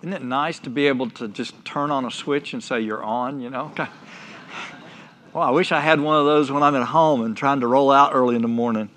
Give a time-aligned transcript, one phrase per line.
[0.00, 3.02] Isn't it nice to be able to just turn on a switch and say you're
[3.02, 3.72] on, you know?
[5.34, 7.66] Well, I wish I had one of those when I'm at home and trying to
[7.66, 8.88] roll out early in the morning.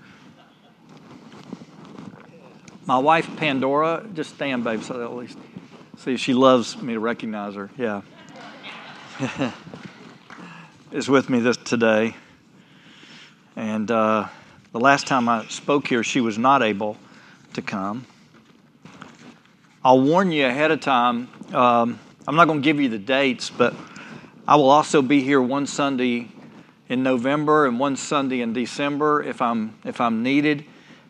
[2.85, 5.37] My wife, Pandora, just stand, babe, so at least
[5.97, 7.69] see she loves me to recognize her.
[7.77, 8.01] Yeah.
[10.91, 12.15] is with me this today.
[13.55, 14.27] And uh,
[14.71, 16.97] the last time I spoke here, she was not able
[17.53, 18.05] to come.
[19.83, 21.27] I'll warn you ahead of time.
[21.51, 23.73] Um, I'm not going to give you the dates, but
[24.47, 26.27] I will also be here one Sunday
[26.87, 30.65] in November and one Sunday in December if I'm if I'm needed,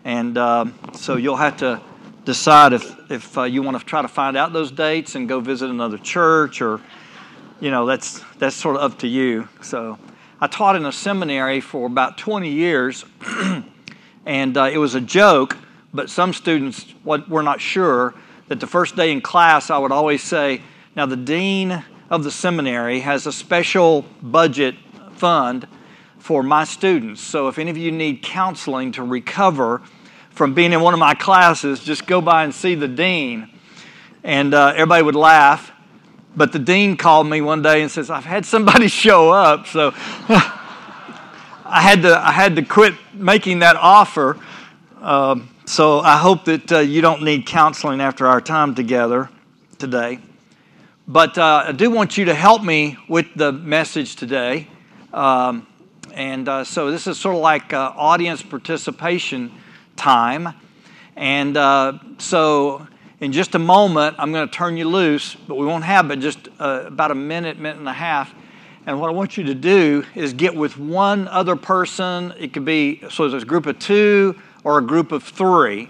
[0.05, 1.81] and uh, so you'll have to
[2.23, 5.41] decide if if uh, you want to try to find out those dates and go
[5.41, 6.80] visit another church or,
[7.59, 9.49] you know, that's that's sort of up to you.
[9.61, 9.99] So,
[10.39, 13.03] I taught in a seminary for about 20 years,
[14.25, 15.58] and uh, it was a joke,
[15.94, 18.13] but some students were not sure
[18.51, 20.61] that the first day in class, I would always say,
[20.93, 24.75] Now, the dean of the seminary has a special budget
[25.13, 25.69] fund
[26.19, 27.21] for my students.
[27.21, 29.81] So, if any of you need counseling to recover
[30.31, 33.49] from being in one of my classes, just go by and see the dean.
[34.21, 35.71] And uh, everybody would laugh.
[36.36, 39.67] But the dean called me one day and says, I've had somebody show up.
[39.67, 39.93] So,
[40.27, 44.38] I had to I had to quit making that offer.
[44.99, 49.30] Um, so I hope that uh, you don't need counseling after our time together
[49.77, 50.19] today.
[51.08, 54.67] But uh, I do want you to help me with the message today.
[55.14, 55.66] Um,
[56.14, 59.49] and uh, so this is sort of like uh, audience participation
[59.95, 60.49] time.
[61.16, 62.86] And uh, so
[63.22, 66.19] in just a moment, I'm going to turn you loose, but we won't have but
[66.19, 68.36] just uh, about a minute, minute and a half.
[68.86, 72.33] And what I want you to do is get with one other person.
[72.38, 75.90] It could be, so there's a group of two or a group of three.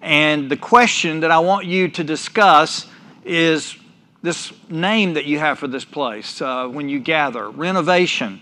[0.00, 2.86] And the question that I want you to discuss
[3.24, 3.76] is
[4.22, 8.40] this name that you have for this place uh, when you gather renovation.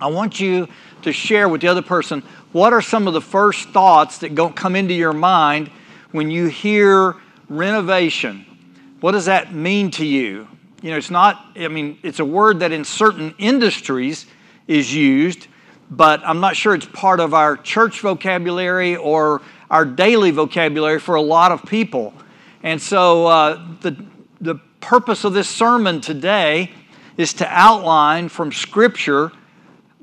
[0.00, 0.68] I want you
[1.02, 2.22] to share with the other person
[2.52, 5.70] what are some of the first thoughts that go, come into your mind
[6.12, 7.16] when you hear
[7.48, 8.46] renovation.
[9.00, 10.48] What does that mean to you?
[10.82, 14.26] You know, it's not, I mean, it's a word that in certain industries
[14.68, 15.46] is used,
[15.90, 21.14] but I'm not sure it's part of our church vocabulary or our daily vocabulary for
[21.14, 22.14] a lot of people.
[22.62, 23.96] And so uh, the,
[24.40, 26.72] the purpose of this sermon today
[27.16, 29.32] is to outline from Scripture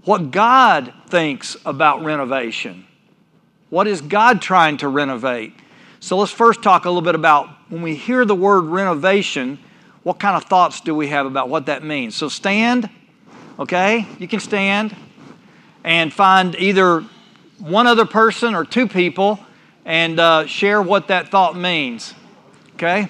[0.06, 2.86] what God thinks about renovation.
[3.70, 5.54] What is God trying to renovate?
[6.00, 9.60] So let's first talk a little bit about when we hear the word renovation,
[10.04, 12.16] what kind of thoughts do we have about what that means?
[12.16, 12.90] So stand,
[13.60, 14.08] okay?
[14.18, 14.96] You can stand
[15.84, 17.04] and find either
[17.60, 19.40] one other person or two people
[19.86, 22.14] and uh, share what that thought means,
[22.76, 23.08] okay?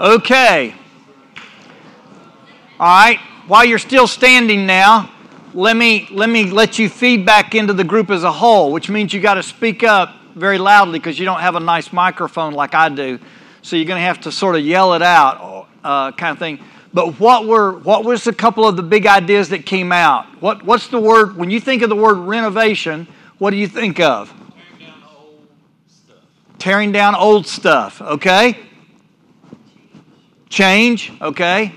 [0.00, 0.74] Okay.
[2.78, 3.18] All right.
[3.48, 5.10] While you're still standing now,
[5.54, 8.88] let me let me let you feed back into the group as a whole, which
[8.88, 12.52] means you got to speak up very loudly because you don't have a nice microphone
[12.52, 13.18] like I do.
[13.62, 16.60] So you're going to have to sort of yell it out, uh, kind of thing.
[16.94, 20.26] But what were what was a couple of the big ideas that came out?
[20.40, 23.08] What what's the word when you think of the word renovation?
[23.38, 24.32] What do you think of?
[24.38, 25.48] Tearing down old
[25.88, 26.18] stuff.
[26.58, 28.00] Tearing down old stuff.
[28.00, 28.67] Okay.
[30.48, 31.74] Change, okay?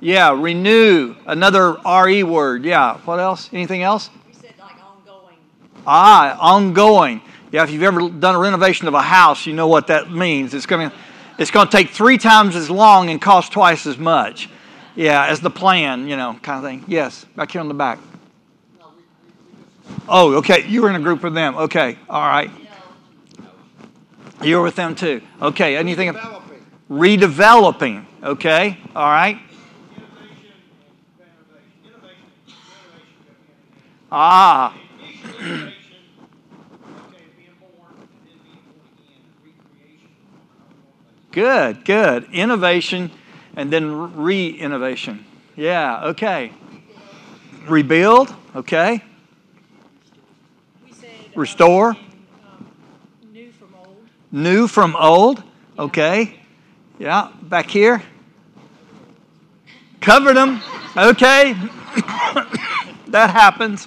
[0.00, 1.16] Yeah, renew.
[1.26, 2.64] Another RE word.
[2.64, 2.98] Yeah.
[2.98, 3.50] What else?
[3.52, 4.10] Anything else?
[4.28, 5.36] You said like ongoing.
[5.86, 7.22] Ah, ongoing.
[7.50, 10.54] Yeah, if you've ever done a renovation of a house, you know what that means.
[10.54, 10.96] It's going to
[11.38, 14.48] it's going to take three times as long and cost twice as much.
[14.94, 16.84] Yeah, as the plan, you know, kind of thing.
[16.88, 17.98] Yes, back here on the back.
[20.08, 20.66] Oh, okay.
[20.66, 21.56] You were in a group with them.
[21.56, 21.98] Okay.
[22.08, 22.50] All right.
[24.42, 25.20] You were with them too.
[25.42, 25.76] Okay.
[25.76, 26.16] Anything?
[26.88, 27.16] Developing.
[27.18, 28.04] redeveloping.
[28.22, 29.38] Okay, all right.
[29.38, 30.46] Innovation,
[31.18, 31.82] renovation.
[31.84, 33.06] Innovation, renovation.
[34.12, 35.72] Ah, Innovation,
[37.08, 38.38] okay, being born and then
[39.82, 39.98] being
[40.84, 41.32] born again.
[41.32, 42.28] Good, good.
[42.32, 43.10] Innovation
[43.56, 45.24] and then re innovation.
[45.56, 46.52] Yeah, okay.
[47.66, 49.02] Rebuild, okay.
[51.34, 51.96] Restore.
[53.32, 53.96] New from old.
[54.30, 55.42] New from old,
[55.78, 56.45] okay.
[56.98, 58.02] Yeah, back here.
[60.00, 60.62] Covered them,
[60.96, 61.52] okay.
[63.08, 63.86] that happens.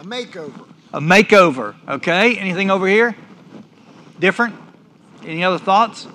[0.00, 0.66] A makeover.
[0.92, 2.36] A makeover, okay.
[2.36, 3.16] Anything over here?
[4.18, 4.54] Different?
[5.24, 6.06] Any other thoughts?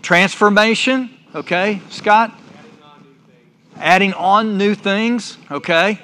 [0.00, 1.82] Transformation, okay.
[1.90, 2.32] Scott?
[3.76, 6.00] Adding on new things, okay.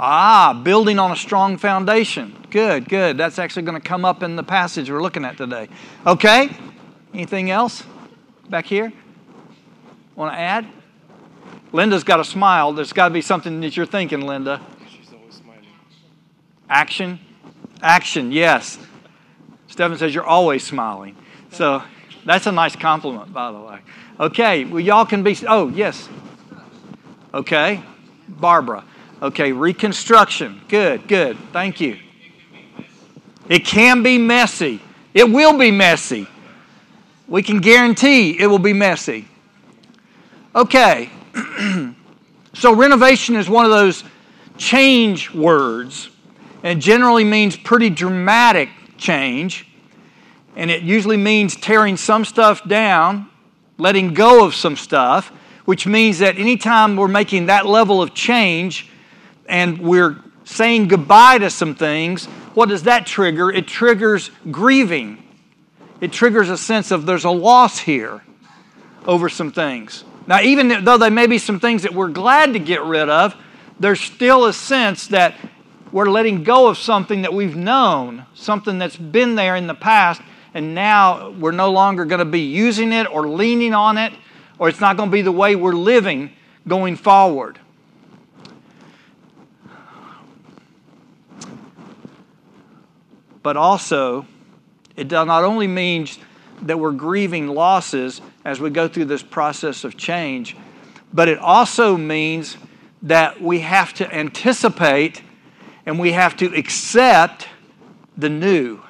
[0.00, 2.46] Ah, building on a strong foundation.
[2.50, 3.18] Good, good.
[3.18, 5.68] That's actually going to come up in the passage we're looking at today.
[6.06, 6.56] Okay?
[7.12, 7.82] Anything else
[8.48, 8.92] back here?
[10.14, 10.68] Want to add?
[11.72, 12.72] Linda's got a smile.
[12.72, 14.60] There's got to be something that you're thinking, Linda.
[14.88, 15.66] She's always smiling.
[16.70, 17.18] Action?
[17.82, 18.78] Action, yes.
[19.66, 21.16] Stephen says you're always smiling.
[21.50, 21.82] So
[22.24, 23.80] that's a nice compliment, by the way.
[24.20, 25.36] Okay, well, y'all can be.
[25.48, 26.08] Oh, yes.
[27.34, 27.82] Okay,
[28.28, 28.84] Barbara.
[29.20, 30.60] Okay, reconstruction.
[30.68, 31.36] Good, good.
[31.52, 31.98] Thank you.
[33.48, 34.80] It can be messy.
[35.12, 36.28] It will be messy.
[37.26, 39.26] We can guarantee it will be messy.
[40.54, 41.10] Okay,
[42.54, 44.04] so renovation is one of those
[44.56, 46.10] change words
[46.62, 49.66] and generally means pretty dramatic change.
[50.54, 53.28] And it usually means tearing some stuff down,
[53.78, 55.28] letting go of some stuff,
[55.64, 58.88] which means that anytime we're making that level of change
[59.48, 63.50] and we're saying goodbye to some things, what does that trigger?
[63.50, 65.22] It triggers grieving.
[66.00, 68.22] It triggers a sense of there's a loss here
[69.06, 70.04] over some things.
[70.26, 73.34] Now, even though there may be some things that we're glad to get rid of,
[73.80, 75.34] there's still a sense that
[75.90, 80.20] we're letting go of something that we've known, something that's been there in the past,
[80.52, 84.12] and now we're no longer going to be using it or leaning on it,
[84.58, 86.30] or it's not going to be the way we're living
[86.66, 87.58] going forward.
[93.48, 94.26] But also,
[94.94, 96.18] it not only means
[96.60, 100.54] that we're grieving losses as we go through this process of change,
[101.14, 102.58] but it also means
[103.00, 105.22] that we have to anticipate
[105.86, 107.48] and we have to accept
[108.18, 108.82] the new.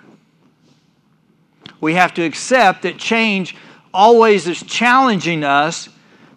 [1.81, 3.55] We have to accept that change
[3.95, 5.89] always is challenging us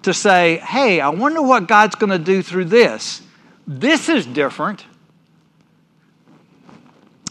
[0.04, 3.24] to say, hey, I wonder what God's going to do through this.
[3.66, 4.86] This is different.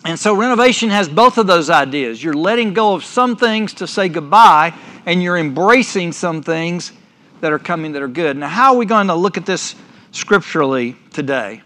[0.04, 2.22] And so renovation has both of those ideas.
[2.22, 4.74] You're letting go of some things to say goodbye,
[5.04, 6.92] and you're embracing some things
[7.40, 8.36] that are coming that are good.
[8.36, 9.74] Now, how are we going to look at this
[10.12, 11.62] scripturally today?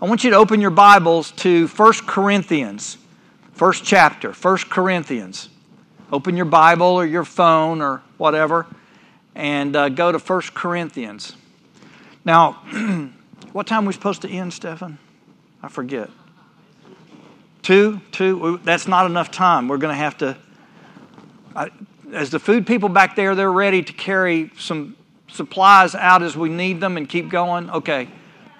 [0.00, 2.96] I want you to open your Bibles to 1 Corinthians,
[3.52, 5.48] first chapter, 1 Corinthians.
[6.10, 8.66] Open your Bible or your phone or whatever,
[9.34, 11.36] and uh, go to 1 Corinthians.
[12.24, 12.52] Now,
[13.52, 14.98] what time are we supposed to end, Stefan?
[15.62, 16.08] I forget.
[17.62, 18.60] Two, two.
[18.64, 19.68] That's not enough time.
[19.68, 20.36] We're going to have to.
[21.54, 21.70] I,
[22.12, 24.96] as the food people back there, they're ready to carry some
[25.28, 27.70] supplies out as we need them and keep going.
[27.70, 28.08] Okay,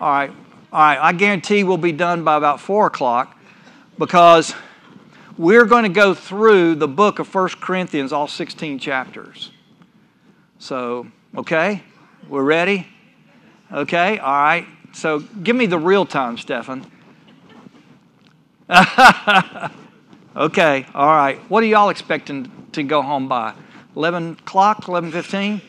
[0.00, 0.30] all right,
[0.72, 0.98] all right.
[0.98, 3.38] I guarantee we'll be done by about four o'clock
[3.98, 4.54] because
[5.36, 9.52] we're going to go through the book of First Corinthians, all 16 chapters.
[10.58, 11.82] So, okay,
[12.28, 12.86] we're ready.
[13.72, 14.66] Okay, all right.
[14.92, 16.90] So, give me the real time, Stefan.
[20.36, 21.38] okay, all right.
[21.48, 23.54] What are y'all expecting to go home by?
[23.96, 25.62] 11 o'clock, 11.15?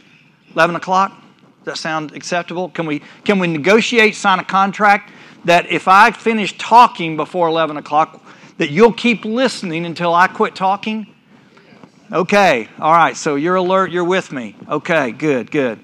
[0.54, 1.12] 11 o'clock?
[1.60, 2.70] Does that sound acceptable?
[2.70, 5.12] Can we, can we negotiate, sign a contract
[5.46, 8.22] that if I finish talking before 11 o'clock,
[8.58, 11.08] that you'll keep listening until I quit talking?
[12.12, 13.16] Okay, all right.
[13.16, 14.58] So you're alert, you're with me.
[14.68, 15.80] Okay, good, good.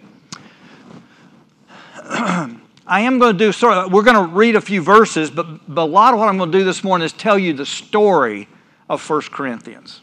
[2.88, 5.86] I am going to do we're going to read a few verses, but, but a
[5.86, 8.48] lot of what I'm going to do this morning is tell you the story
[8.88, 10.02] of 1 Corinthians.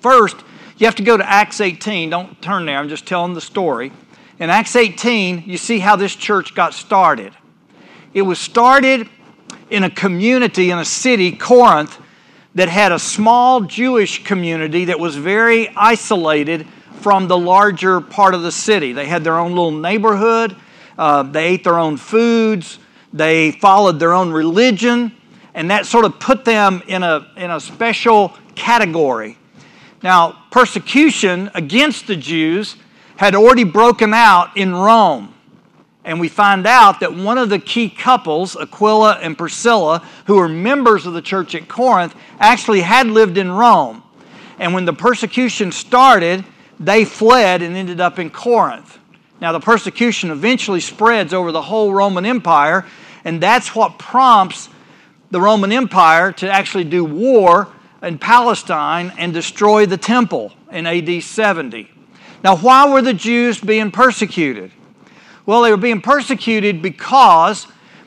[0.00, 0.36] First,
[0.76, 2.10] you have to go to Acts 18.
[2.10, 3.90] Don't turn there, I'm just telling the story.
[4.38, 7.32] In Acts 18, you see how this church got started.
[8.12, 9.08] It was started
[9.70, 11.98] in a community in a city, Corinth,
[12.54, 16.66] that had a small Jewish community that was very isolated
[17.00, 18.92] from the larger part of the city.
[18.92, 20.54] They had their own little neighborhood
[21.00, 22.78] uh, they ate their own foods.
[23.10, 25.12] They followed their own religion.
[25.54, 29.38] And that sort of put them in a, in a special category.
[30.02, 32.76] Now, persecution against the Jews
[33.16, 35.34] had already broken out in Rome.
[36.04, 40.48] And we find out that one of the key couples, Aquila and Priscilla, who were
[40.48, 44.02] members of the church at Corinth, actually had lived in Rome.
[44.58, 46.44] And when the persecution started,
[46.78, 48.99] they fled and ended up in Corinth.
[49.40, 52.86] Now, the persecution eventually spreads over the whole Roman Empire,
[53.24, 54.68] and that's what prompts
[55.30, 57.68] the Roman Empire to actually do war
[58.02, 61.90] in Palestine and destroy the temple in AD 70.
[62.42, 64.72] Now, why were the Jews being persecuted?
[65.46, 67.66] Well, they were being persecuted because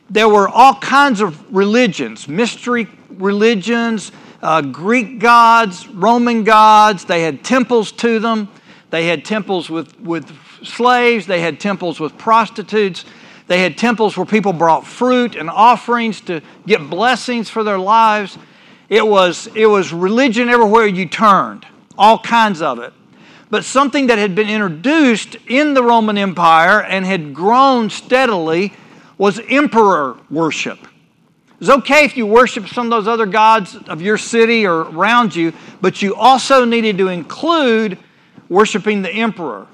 [0.10, 4.12] there were all kinds of religions, mystery religions,
[4.42, 7.06] uh, Greek gods, Roman gods.
[7.06, 8.50] They had temples to them.
[8.90, 10.32] They had temples with, with
[10.66, 11.26] slaves.
[11.26, 13.06] They had temples with prostitutes.
[13.48, 18.38] They had temples where people brought fruit and offerings to get blessings for their lives.
[18.90, 21.66] It was, it was religion everywhere you turned,
[21.98, 22.94] all kinds of it.
[23.50, 28.74] But something that had been introduced in the Roman Empire and had grown steadily
[29.18, 30.80] was emperor worship.
[31.60, 35.36] It's okay if you worship some of those other gods of your city or around
[35.36, 37.98] you, but you also needed to include
[38.50, 39.68] worshiping the emperor.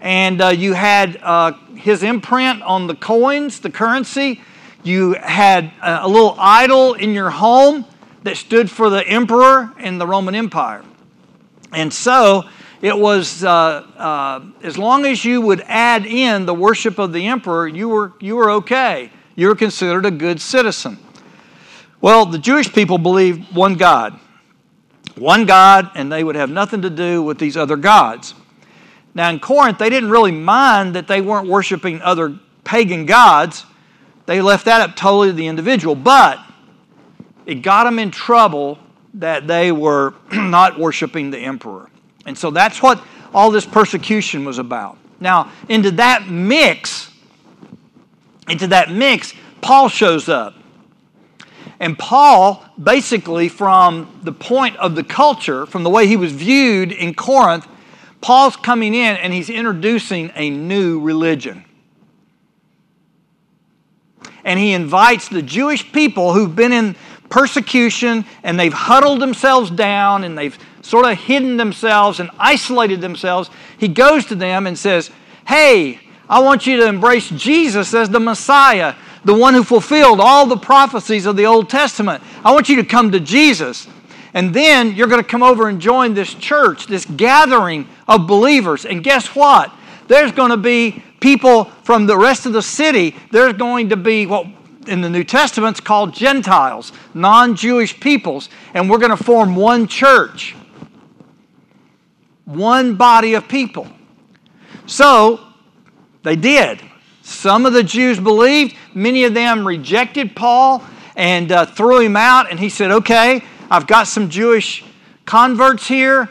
[0.00, 4.40] And uh, you had uh, his imprint on the coins, the currency.
[4.82, 7.84] You had uh, a little idol in your home
[8.22, 10.84] that stood for the emperor in the Roman Empire.
[11.72, 12.44] And so
[12.82, 13.48] it was, uh,
[13.96, 18.12] uh, as long as you would add in the worship of the emperor, you were,
[18.20, 19.10] you were okay.
[19.34, 20.98] You were considered a good citizen.
[22.00, 24.18] Well, the Jewish people believed one God.
[25.16, 28.34] One God, and they would have nothing to do with these other gods.
[29.16, 33.64] Now, in Corinth, they didn't really mind that they weren't worshiping other pagan gods.
[34.26, 35.94] They left that up totally to the individual.
[35.94, 36.38] But
[37.46, 38.78] it got them in trouble
[39.14, 41.88] that they were not worshiping the emperor.
[42.26, 44.98] And so that's what all this persecution was about.
[45.18, 47.10] Now, into that mix,
[48.50, 49.32] into that mix,
[49.62, 50.54] Paul shows up.
[51.80, 56.92] And Paul, basically, from the point of the culture, from the way he was viewed
[56.92, 57.66] in Corinth,
[58.26, 61.64] Paul's coming in and he's introducing a new religion.
[64.44, 66.96] And he invites the Jewish people who've been in
[67.28, 73.48] persecution and they've huddled themselves down and they've sort of hidden themselves and isolated themselves.
[73.78, 75.12] He goes to them and says,
[75.46, 80.46] Hey, I want you to embrace Jesus as the Messiah, the one who fulfilled all
[80.46, 82.24] the prophecies of the Old Testament.
[82.44, 83.86] I want you to come to Jesus.
[84.36, 88.84] And then you're going to come over and join this church, this gathering of believers.
[88.84, 89.72] And guess what?
[90.08, 93.16] There's going to be people from the rest of the city.
[93.30, 94.46] There's going to be what
[94.86, 98.50] in the New Testament is called Gentiles, non Jewish peoples.
[98.74, 100.54] And we're going to form one church,
[102.44, 103.88] one body of people.
[104.84, 105.40] So
[106.24, 106.82] they did.
[107.22, 110.84] Some of the Jews believed, many of them rejected Paul
[111.16, 112.50] and uh, threw him out.
[112.50, 114.84] And he said, Okay, I've got some Jewish
[115.24, 116.28] converts here,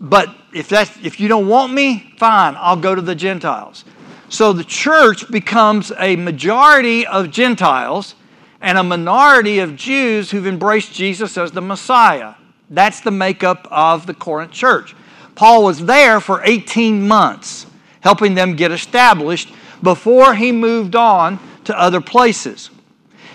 [0.00, 3.84] but if, that's, if you don't want me, fine, I'll go to the Gentiles.
[4.28, 8.14] So the church becomes a majority of Gentiles
[8.60, 12.34] and a minority of Jews who've embraced Jesus as the Messiah.
[12.68, 14.94] That's the makeup of the Corinth church.
[15.34, 17.66] Paul was there for 18 months,
[18.00, 22.70] helping them get established before he moved on to other places.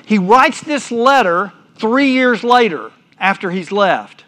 [0.06, 2.92] He writes this letter three years later
[3.24, 4.26] after he's left.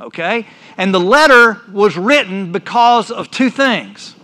[0.00, 0.46] Okay?
[0.78, 4.16] And the letter was written because of two things.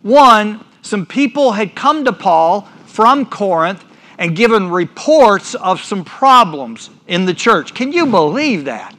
[0.00, 3.84] One, some people had come to Paul from Corinth
[4.18, 7.74] and given reports of some problems in the church.
[7.74, 8.96] Can you believe that?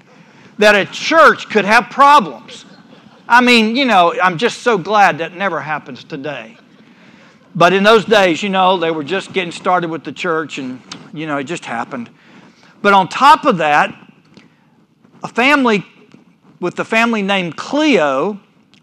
[0.60, 2.66] That a church could have problems.
[3.28, 6.58] I mean, you know, I'm just so glad that never happens today.
[7.56, 10.80] But in those days, you know, they were just getting started with the church and,
[11.12, 12.10] you know, it just happened.
[12.86, 13.98] But on top of that,
[15.24, 15.84] a family
[16.60, 18.40] with the family named Cleo,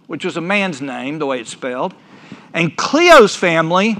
[0.08, 1.94] which was a man's name, the way it's spelled,
[2.52, 3.96] and Cleo's family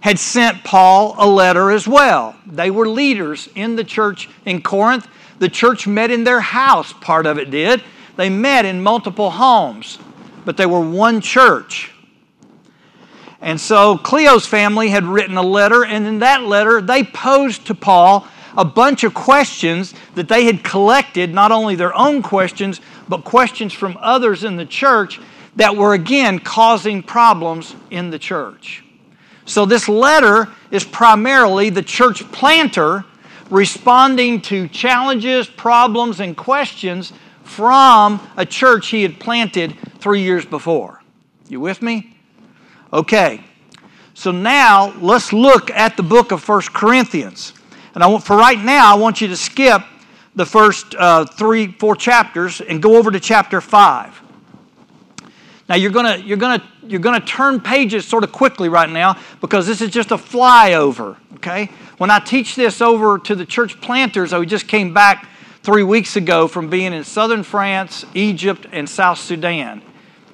[0.00, 2.36] had sent Paul a letter as well.
[2.44, 5.08] They were leaders in the church in Corinth.
[5.38, 7.82] The church met in their house, part of it did.
[8.16, 9.98] They met in multiple homes,
[10.44, 11.92] but they were one church.
[13.40, 17.74] And so Cleo's family had written a letter, and in that letter, they posed to
[17.74, 23.24] Paul a bunch of questions that they had collected, not only their own questions, but
[23.24, 25.20] questions from others in the church
[25.56, 28.84] that were again causing problems in the church.
[29.44, 33.04] So, this letter is primarily the church planter
[33.50, 37.12] responding to challenges, problems, and questions
[37.44, 41.02] from a church he had planted three years before.
[41.48, 42.16] You with me?
[42.92, 43.44] Okay.
[44.14, 47.52] So now let's look at the book of First Corinthians.
[47.96, 49.80] And I want, for right now, I want you to skip
[50.34, 54.22] the first uh, three, four chapters and go over to chapter 5.
[55.70, 59.66] Now you're gonna you're gonna you're gonna turn pages sort of quickly right now because
[59.66, 61.16] this is just a flyover.
[61.36, 61.70] Okay.
[61.96, 65.26] When I teach this over to the church planters, I just came back
[65.62, 69.80] three weeks ago from being in southern France, Egypt, and South Sudan,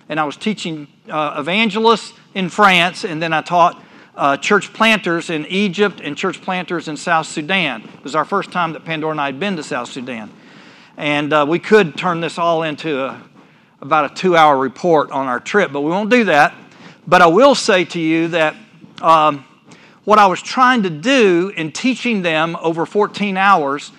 [0.08, 3.80] and I was teaching uh, evangelists in France, and then I taught
[4.16, 7.82] uh, church planters in Egypt and church planters in South Sudan.
[7.82, 10.30] It was our first time that Pandora and I had been to South Sudan,
[10.96, 13.22] and uh, we could turn this all into a
[13.82, 16.54] about a two hour report on our trip, but we won't do that.
[17.06, 18.54] But I will say to you that
[19.02, 19.44] um,
[20.04, 23.90] what I was trying to do in teaching them over 14 hours,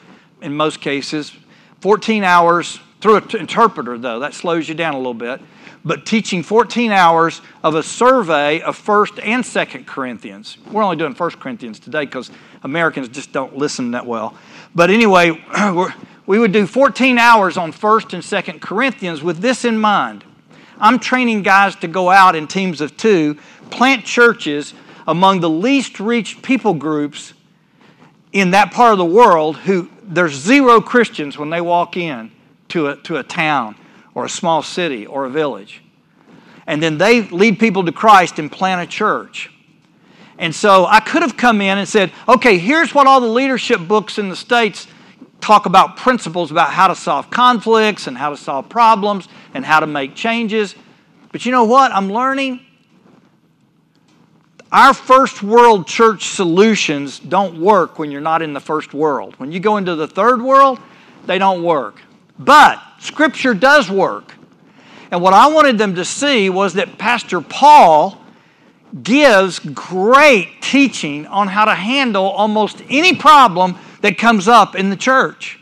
[0.41, 1.33] in most cases,
[1.81, 5.41] 14 hours through an interpreter, though, that slows you down a little bit,
[5.83, 10.57] but teaching 14 hours of a survey of 1st and 2nd Corinthians.
[10.71, 12.31] We're only doing 1st Corinthians today because
[12.63, 14.37] Americans just don't listen that well.
[14.73, 15.31] But anyway,
[16.25, 20.23] we would do 14 hours on 1st and 2nd Corinthians with this in mind.
[20.79, 23.37] I'm training guys to go out in teams of two,
[23.69, 24.73] plant churches
[25.05, 27.33] among the least reached people groups
[28.31, 32.31] in that part of the world who there's zero Christians when they walk in
[32.73, 33.75] to a, to a town
[34.15, 35.81] or a small city or a village.
[36.65, 39.51] And then they lead people to Christ and plant a church.
[40.39, 43.87] And so I could have come in and said, okay, here's what all the leadership
[43.87, 44.87] books in the States
[45.39, 49.79] talk about principles about how to solve conflicts and how to solve problems and how
[49.79, 50.73] to make changes.
[51.31, 51.91] But you know what?
[51.91, 52.61] I'm learning
[54.71, 59.35] our first world church solutions don't work when you're not in the first world.
[59.37, 60.79] When you go into the third world,
[61.27, 62.01] they don't work.
[62.37, 64.33] But Scripture does work.
[65.11, 68.19] And what I wanted them to see was that Pastor Paul
[69.01, 74.95] gives great teaching on how to handle almost any problem that comes up in the
[74.95, 75.59] church.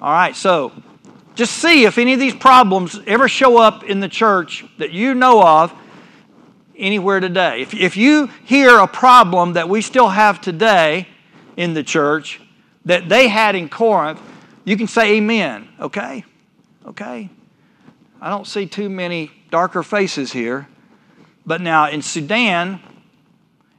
[0.00, 0.72] All right, so
[1.34, 5.14] just see if any of these problems ever show up in the church that you
[5.14, 5.72] know of
[6.76, 7.62] anywhere today.
[7.62, 11.08] If, if you hear a problem that we still have today
[11.56, 12.40] in the church
[12.84, 14.20] that they had in Corinth,
[14.66, 16.24] you can say amen, okay?
[16.84, 17.30] Okay?
[18.20, 20.66] I don't see too many darker faces here.
[21.46, 22.80] But now in Sudan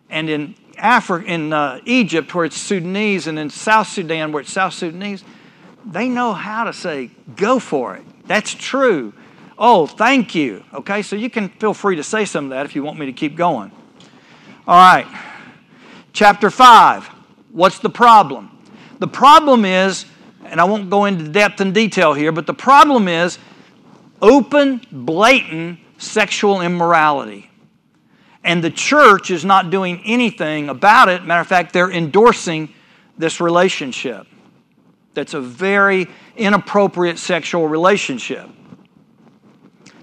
[0.10, 4.52] and in Africa, in uh, Egypt, where it's Sudanese, and in South Sudan, where it's
[4.54, 5.26] South Sudanese,
[5.86, 8.04] they know how to say, go for it.
[8.26, 9.14] That's true.
[9.58, 10.64] Oh, thank you.
[10.74, 13.08] Okay, so you can feel free to say some of that if you want me
[13.08, 13.72] to keep going.
[14.66, 15.08] All right,
[16.14, 17.08] chapter 5.
[17.52, 18.52] What's the problem?
[19.00, 20.06] The problem is,
[20.50, 23.38] and I won't go into depth and detail here, but the problem is
[24.22, 27.48] open, blatant sexual immorality
[28.48, 31.26] and the church is not doing anything about it.
[31.26, 32.74] Matter of fact, they're endorsing
[33.18, 34.26] this relationship.
[35.14, 36.08] That's a very
[36.38, 38.50] inappropriate sexual relationship.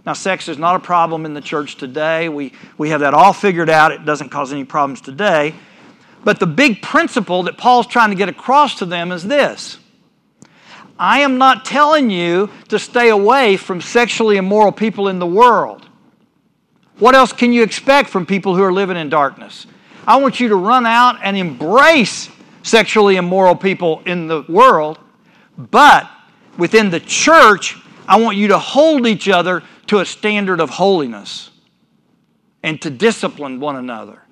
[0.04, 2.28] Now, sex is not a problem in the church today.
[2.28, 3.92] We, we have that all figured out.
[3.92, 5.54] It doesn't cause any problems today.
[6.22, 9.78] But the big principle that Paul's trying to get across to them is this
[10.98, 15.88] I am not telling you to stay away from sexually immoral people in the world.
[16.98, 19.66] What else can you expect from people who are living in darkness?
[20.06, 22.28] I want you to run out and embrace
[22.62, 24.98] sexually immoral people in the world,
[25.56, 26.08] but
[26.56, 27.76] within the church,
[28.06, 31.50] I want you to hold each other to a standard of holiness
[32.62, 34.23] and to discipline one another.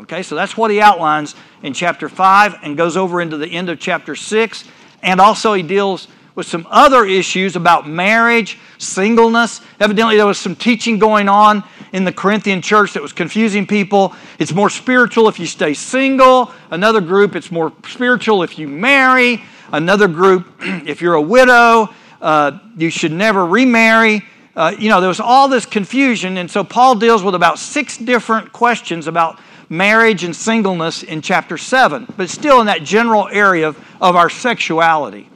[0.00, 3.68] Okay, so that's what he outlines in chapter 5 and goes over into the end
[3.68, 4.64] of chapter 6.
[5.02, 9.60] And also, he deals with some other issues about marriage, singleness.
[9.78, 14.14] Evidently, there was some teaching going on in the Corinthian church that was confusing people.
[14.38, 16.50] It's more spiritual if you stay single.
[16.70, 19.44] Another group, it's more spiritual if you marry.
[19.70, 21.90] Another group, if you're a widow,
[22.22, 24.24] uh, you should never remarry.
[24.56, 27.98] Uh, you know, there was all this confusion, and so Paul deals with about six
[27.98, 29.38] different questions about
[29.70, 34.28] marriage and singleness in chapter 7, but still in that general area of, of our
[34.28, 35.30] sexuality.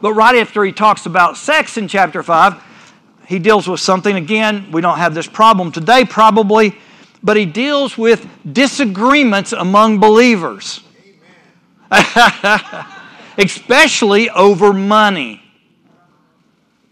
[0.00, 2.62] But right after he talks about sex in chapter 5,
[3.28, 6.76] he deals with something, again, we don't have this problem today probably,
[7.22, 10.80] but he deals with disagreements among believers,
[13.38, 15.42] especially over money.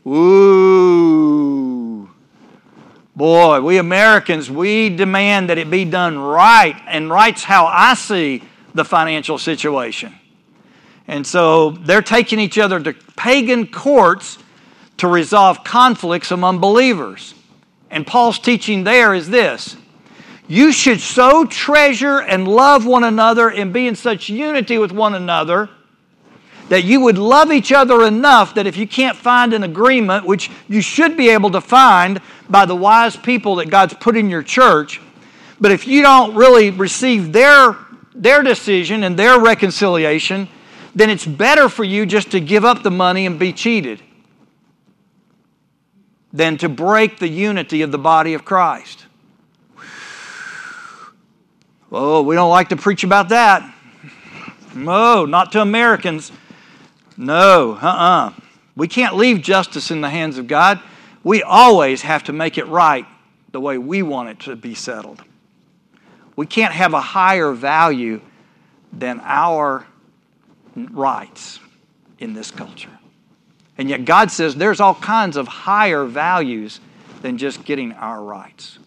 [0.06, 1.63] Ooh.
[3.16, 8.42] Boy, we Americans, we demand that it be done right, and right's how I see
[8.74, 10.14] the financial situation.
[11.06, 14.38] And so they're taking each other to pagan courts
[14.96, 17.34] to resolve conflicts among believers.
[17.90, 19.76] And Paul's teaching there is this
[20.46, 25.14] you should so treasure and love one another and be in such unity with one
[25.14, 25.70] another
[26.68, 30.50] that you would love each other enough that if you can't find an agreement, which
[30.68, 34.42] you should be able to find by the wise people that God's put in your
[34.42, 35.00] church,
[35.60, 37.76] but if you don't really receive their,
[38.14, 40.48] their decision and their reconciliation,
[40.94, 44.02] then it's better for you just to give up the money and be cheated
[46.32, 49.06] than to break the unity of the body of Christ.
[51.92, 53.72] Oh, we don't like to preach about that.
[54.74, 56.32] No, not to Americans.
[57.16, 58.32] No, uh uh
[58.76, 60.80] We can't leave justice in the hands of God.
[61.22, 63.06] We always have to make it right
[63.52, 65.22] the way we want it to be settled.
[66.36, 68.20] We can't have a higher value
[68.92, 69.86] than our
[70.74, 71.60] rights
[72.18, 72.90] in this culture.
[73.78, 76.80] And yet, God says there's all kinds of higher values
[77.22, 78.78] than just getting our rights.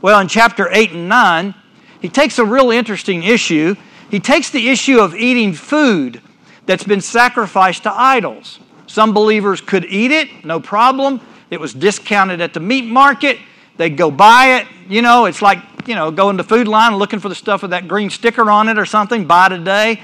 [0.00, 1.54] Well, in chapter 8 and 9,
[2.00, 3.74] he takes a real interesting issue.
[4.10, 6.20] He takes the issue of eating food
[6.66, 8.58] that's been sacrificed to idols.
[8.86, 11.20] Some believers could eat it, no problem.
[11.50, 13.38] It was discounted at the meat market.
[13.76, 14.66] They'd go buy it.
[14.88, 17.72] You know, it's like, you know, going to Food Lion looking for the stuff with
[17.72, 20.02] that green sticker on it or something, buy today.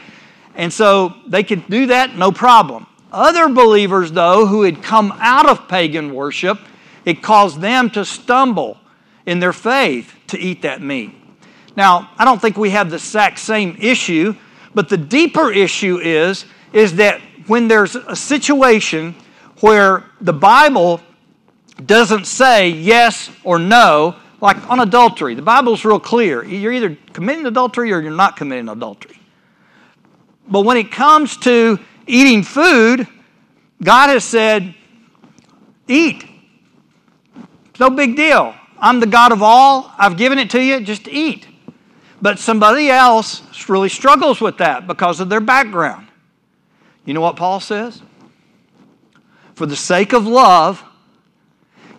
[0.55, 2.87] And so they could do that, no problem.
[3.13, 6.59] Other believers, though, who had come out of pagan worship,
[7.05, 8.79] it caused them to stumble
[9.27, 11.13] in their faith to eat that meat.
[11.77, 14.35] Now, I don't think we have the exact same issue,
[14.75, 19.15] but the deeper issue is, is that when there's a situation
[19.61, 21.01] where the Bible
[21.85, 26.45] doesn't say yes or no, like on adultery, the Bible's real clear.
[26.45, 29.21] You're either committing adultery or you're not committing adultery.
[30.49, 33.07] But when it comes to eating food,
[33.83, 34.75] God has said,
[35.89, 36.25] eat.
[37.79, 38.55] No big deal.
[38.79, 39.93] I'm the God of all.
[39.99, 40.81] I've given it to you.
[40.81, 41.47] Just eat.
[42.23, 46.09] But somebody else really struggles with that because of their background.
[47.05, 48.03] You know what Paul says?
[49.55, 50.83] For the sake of love,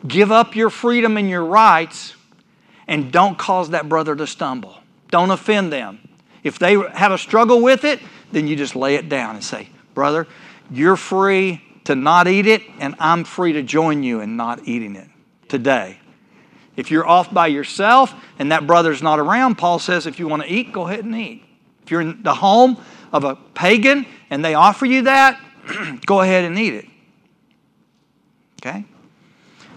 [0.08, 2.16] give up your freedom and your rights
[2.88, 4.78] and don't cause that brother to stumble.
[5.10, 6.00] Don't offend them.
[6.44, 8.00] If they have a struggle with it,
[8.32, 10.28] then you just lay it down and say, Brother,
[10.70, 14.96] you're free to not eat it, and I'm free to join you in not eating
[14.96, 15.08] it
[15.48, 16.01] today.
[16.76, 20.44] If you're off by yourself and that brother's not around, Paul says if you want
[20.44, 21.44] to eat, go ahead and eat.
[21.84, 22.78] If you're in the home
[23.12, 25.40] of a pagan and they offer you that,
[26.06, 26.86] go ahead and eat it.
[28.62, 28.86] Okay?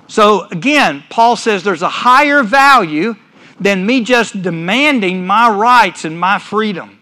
[0.07, 3.16] So again, Paul says there's a higher value
[3.59, 7.00] than me just demanding my rights and my freedom.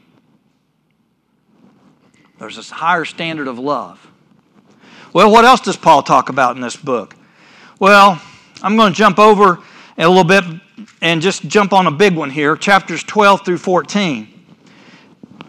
[2.39, 4.05] There's this higher standard of love.
[5.13, 7.15] Well, what else does Paul talk about in this book?
[7.79, 8.21] Well,
[8.63, 9.61] I'm going to jump over
[9.99, 10.45] a little bit
[11.01, 14.29] and just jump on a big one here chapters 12 through 14.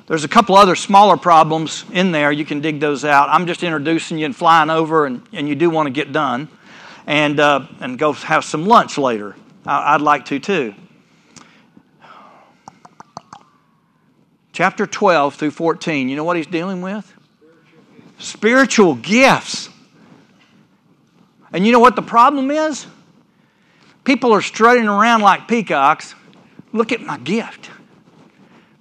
[0.05, 2.31] There's a couple other smaller problems in there.
[2.31, 3.29] You can dig those out.
[3.29, 6.49] I'm just introducing you and flying over, and, and you do want to get done
[7.07, 9.35] and, uh, and go have some lunch later.
[9.65, 10.75] I, I'd like to too.
[14.51, 17.11] Chapter 12 through 14, you know what he's dealing with?
[18.19, 19.69] Spiritual gifts.
[21.51, 22.85] And you know what the problem is?
[24.03, 26.15] People are strutting around like peacocks.
[26.71, 27.69] Look at my gift.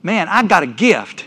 [0.02, 1.24] Man, I got a gift.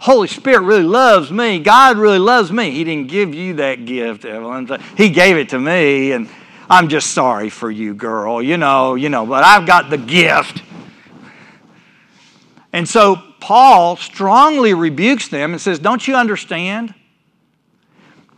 [0.00, 1.58] Holy Spirit really loves me.
[1.58, 2.70] God really loves me.
[2.70, 4.68] He didn't give you that gift, Evelyn.
[4.96, 6.28] He gave it to me, and
[6.70, 8.40] I'm just sorry for you, girl.
[8.42, 10.62] You know, you know, but I've got the gift.
[12.72, 16.94] And so Paul strongly rebukes them and says, Don't you understand?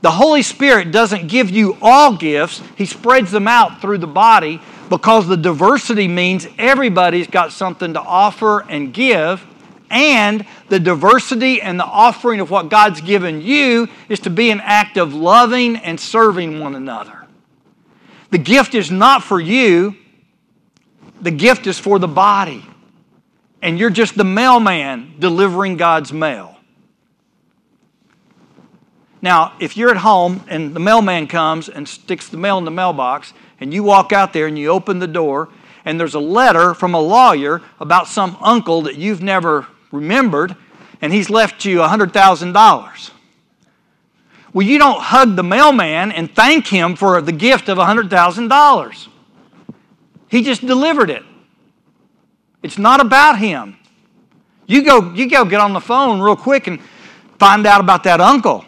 [0.03, 4.61] The Holy Spirit doesn't give you all gifts, He spreads them out through the body
[4.89, 9.47] because the diversity means everybody's got something to offer and give.
[9.91, 14.61] And the diversity and the offering of what God's given you is to be an
[14.61, 17.27] act of loving and serving one another.
[18.31, 19.97] The gift is not for you,
[21.21, 22.65] the gift is for the body.
[23.63, 26.57] And you're just the mailman delivering God's mail.
[29.23, 32.71] Now, if you're at home and the mailman comes and sticks the mail in the
[32.71, 35.49] mailbox, and you walk out there and you open the door,
[35.85, 40.57] and there's a letter from a lawyer about some uncle that you've never remembered,
[41.03, 43.11] and he's left you $100,000.
[44.53, 49.09] Well, you don't hug the mailman and thank him for the gift of $100,000.
[50.29, 51.23] He just delivered it.
[52.63, 53.77] It's not about him.
[54.67, 56.81] You go, you go get on the phone real quick and
[57.39, 58.65] find out about that uncle.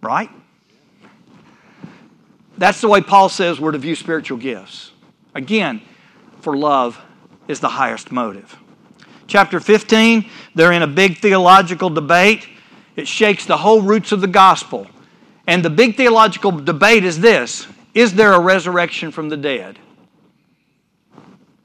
[0.00, 0.30] Right?
[2.56, 4.92] That's the way Paul says we're to view spiritual gifts.
[5.34, 5.80] Again,
[6.40, 7.00] for love
[7.46, 8.56] is the highest motive.
[9.26, 12.48] Chapter 15, they're in a big theological debate.
[12.96, 14.86] It shakes the whole roots of the gospel.
[15.46, 19.78] And the big theological debate is this Is there a resurrection from the dead?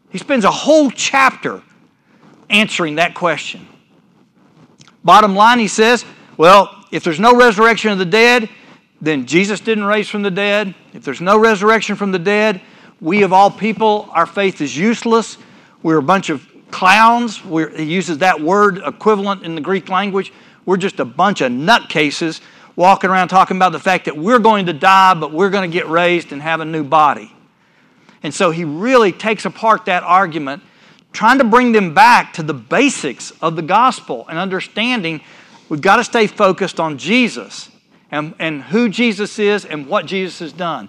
[0.09, 1.63] He spends a whole chapter
[2.49, 3.67] answering that question.
[5.03, 6.05] Bottom line, he says,
[6.37, 8.47] well, if there's no resurrection of the dead,
[9.01, 10.75] then Jesus didn't raise from the dead.
[10.93, 12.61] If there's no resurrection from the dead,
[13.01, 15.39] we of all people, our faith is useless.
[15.81, 17.43] We're a bunch of clowns.
[17.43, 20.31] We're, he uses that word equivalent in the Greek language.
[20.67, 22.41] We're just a bunch of nutcases
[22.75, 25.73] walking around talking about the fact that we're going to die, but we're going to
[25.73, 27.35] get raised and have a new body.
[28.21, 30.61] And so he really takes apart that argument,
[31.11, 35.21] trying to bring them back to the basics of the gospel and understanding
[35.73, 37.67] we've got to stay focused on Jesus
[38.11, 40.87] and, and who Jesus is and what Jesus has done.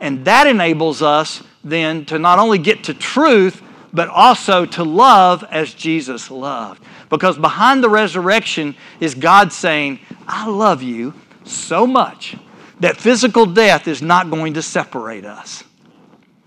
[0.00, 3.62] And that enables us then to not only get to truth,
[3.92, 6.82] but also to love as Jesus loved.
[7.10, 12.34] Because behind the resurrection is God saying, I love you so much
[12.80, 15.62] that physical death is not going to separate us.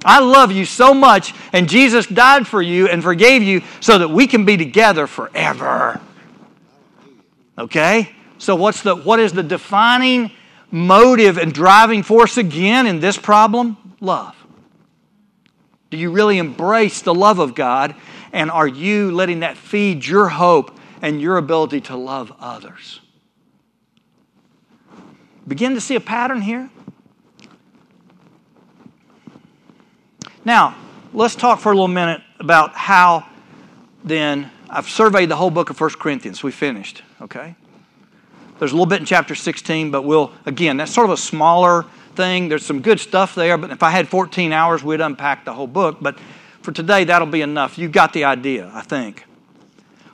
[0.04, 4.10] I love you so much, and Jesus died for you and forgave you so that
[4.10, 6.02] we can be together forever.
[7.58, 8.14] Okay?
[8.38, 10.32] So what's the what is the defining
[10.72, 13.78] motive and driving force again in this problem?
[14.02, 14.36] Love.
[15.90, 17.96] Do you really embrace the love of God?
[18.34, 23.00] And are you letting that feed your hope and your ability to love others?
[25.48, 26.70] Begin to see a pattern here?
[30.44, 30.76] Now,
[31.14, 33.26] let's talk for a little minute about how
[34.04, 36.44] then I've surveyed the whole book of 1 Corinthians.
[36.44, 37.56] We finished, okay?
[38.60, 41.86] There's a little bit in chapter 16, but we'll, again, that's sort of a smaller
[42.16, 42.48] thing.
[42.48, 45.68] There's some good stuff there, but if I had 14 hours, we'd unpack the whole
[45.68, 45.98] book.
[46.00, 46.18] But
[46.62, 47.78] for today, that'll be enough.
[47.78, 49.26] You got the idea, I think.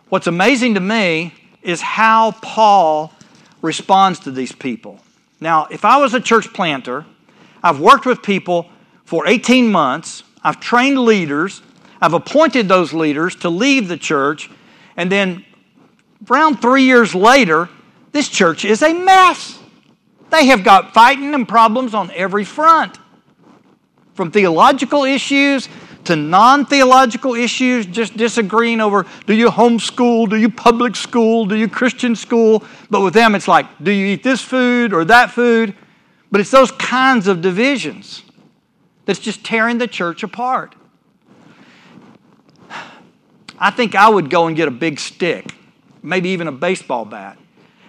[0.09, 3.13] What's amazing to me is how Paul
[3.61, 4.99] responds to these people.
[5.39, 7.05] Now, if I was a church planter,
[7.63, 8.69] I've worked with people
[9.05, 10.23] for 18 months.
[10.43, 11.61] I've trained leaders.
[12.01, 14.49] I've appointed those leaders to leave the church.
[14.97, 15.45] And then,
[16.29, 17.69] around three years later,
[18.11, 19.59] this church is a mess.
[20.29, 22.97] They have got fighting and problems on every front.
[24.13, 25.67] From theological issues
[26.05, 31.55] to non theological issues, just disagreeing over do you homeschool, do you public school, do
[31.55, 32.63] you Christian school?
[32.89, 35.75] But with them, it's like, do you eat this food or that food?
[36.31, 38.23] But it's those kinds of divisions
[39.05, 40.75] that's just tearing the church apart.
[43.59, 45.53] I think I would go and get a big stick,
[46.03, 47.37] maybe even a baseball bat.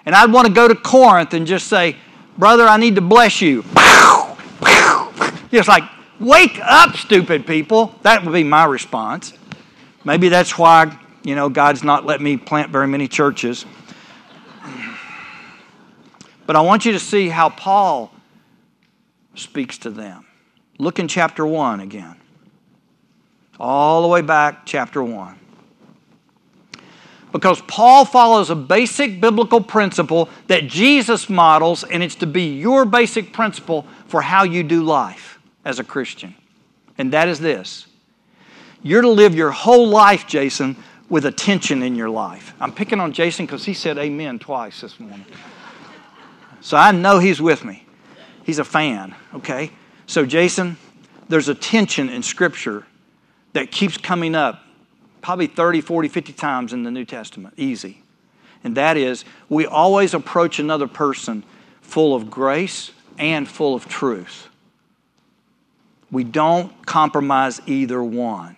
[0.04, 1.96] And I'd want to go to Corinth and just say,
[2.36, 3.62] Brother, I need to bless you.
[5.50, 5.84] Just like,
[6.18, 7.94] wake up, stupid people.
[8.02, 9.34] That would be my response.
[10.04, 13.66] Maybe that's why, you know, God's not let me plant very many churches.
[16.46, 18.10] But I want you to see how Paul
[19.34, 20.26] speaks to them.
[20.78, 22.16] Look in chapter 1 again.
[23.60, 25.38] All the way back, chapter 1.
[27.32, 32.84] Because Paul follows a basic biblical principle that Jesus models, and it's to be your
[32.84, 36.34] basic principle for how you do life as a Christian.
[36.98, 37.86] And that is this
[38.82, 40.76] you're to live your whole life, Jason,
[41.08, 42.54] with attention in your life.
[42.60, 45.24] I'm picking on Jason because he said amen twice this morning.
[46.60, 47.84] So I know he's with me.
[48.44, 49.70] He's a fan, okay?
[50.06, 50.76] So, Jason,
[51.28, 52.86] there's a tension in Scripture
[53.52, 54.61] that keeps coming up
[55.22, 58.02] probably 30, 40, 50 times in the New Testament, easy.
[58.64, 61.44] And that is, we always approach another person
[61.80, 64.48] full of grace and full of truth.
[66.10, 68.56] We don't compromise either one.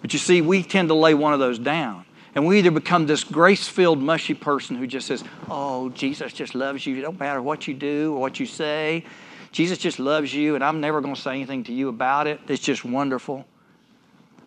[0.00, 2.04] But you see, we tend to lay one of those down.
[2.34, 6.54] And we either become this grace filled, mushy person who just says, Oh, Jesus just
[6.54, 6.96] loves you.
[6.96, 9.04] It don't matter what you do or what you say.
[9.52, 12.40] Jesus just loves you, and I'm never going to say anything to you about it.
[12.48, 13.44] It's just wonderful.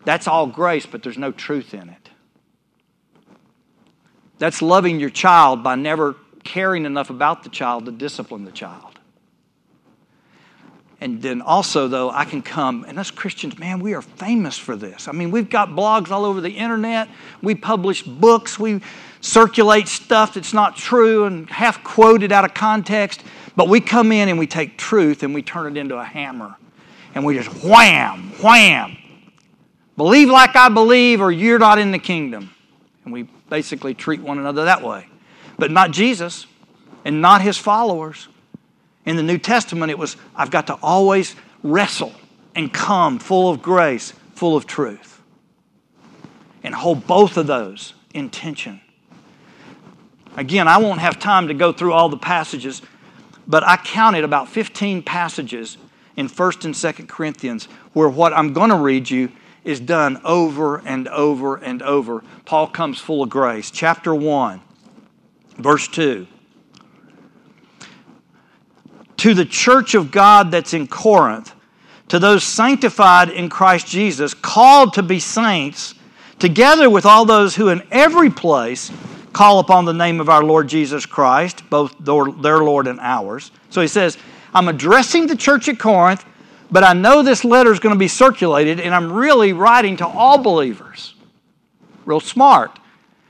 [0.06, 2.10] That's all grace, but there's no truth in it.
[4.38, 6.14] That's loving your child by never
[6.44, 9.00] caring enough about the child to discipline the child.
[11.00, 14.76] And then also, though, I can come, and us Christians, man, we are famous for
[14.76, 15.08] this.
[15.08, 17.08] I mean, we've got blogs all over the internet.
[17.42, 18.60] We publish books.
[18.60, 18.82] We
[19.20, 23.24] circulate stuff that's not true and half quoted out of context.
[23.56, 26.54] But we come in and we take truth and we turn it into a hammer.
[27.16, 28.96] And we just wham, wham.
[29.96, 32.50] Believe like I believe, or you're not in the kingdom.
[33.04, 35.08] And we basically treat one another that way.
[35.58, 36.46] But not Jesus
[37.04, 38.28] and not his followers.
[39.06, 42.12] In the New Testament, it was, I've got to always wrestle
[42.54, 45.22] and come full of grace, full of truth.
[46.62, 48.80] And hold both of those in tension.
[50.36, 52.82] Again, I won't have time to go through all the passages,
[53.46, 55.78] but I counted about 15 passages
[56.16, 59.30] in 1st and 2nd Corinthians where what I'm going to read you
[59.66, 62.22] is done over and over and over.
[62.44, 63.70] Paul comes full of grace.
[63.70, 64.62] Chapter 1,
[65.58, 66.26] verse 2.
[69.18, 71.52] To the church of God that's in Corinth,
[72.08, 75.94] to those sanctified in Christ Jesus, called to be saints,
[76.38, 78.92] together with all those who in every place
[79.32, 83.50] call upon the name of our Lord Jesus Christ, both their Lord and ours.
[83.70, 84.16] So he says,
[84.54, 86.24] I'm addressing the church at Corinth,
[86.70, 90.06] but I know this letter is going to be circulated, and I'm really writing to
[90.06, 91.14] all believers.
[92.04, 92.78] Real smart.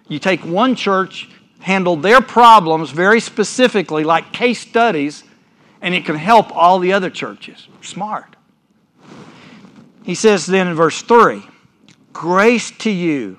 [0.08, 1.28] You take one church,
[1.60, 5.24] handle their problems very specifically, like case studies,
[5.80, 7.68] and it can help all the other churches.
[7.82, 8.36] Smart.
[10.04, 11.42] He says then in verse 3
[12.12, 13.38] Grace to you,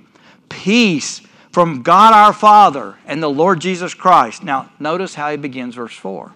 [0.49, 4.43] peace from God our Father and the Lord Jesus Christ.
[4.43, 6.33] Now, notice how he begins verse 4.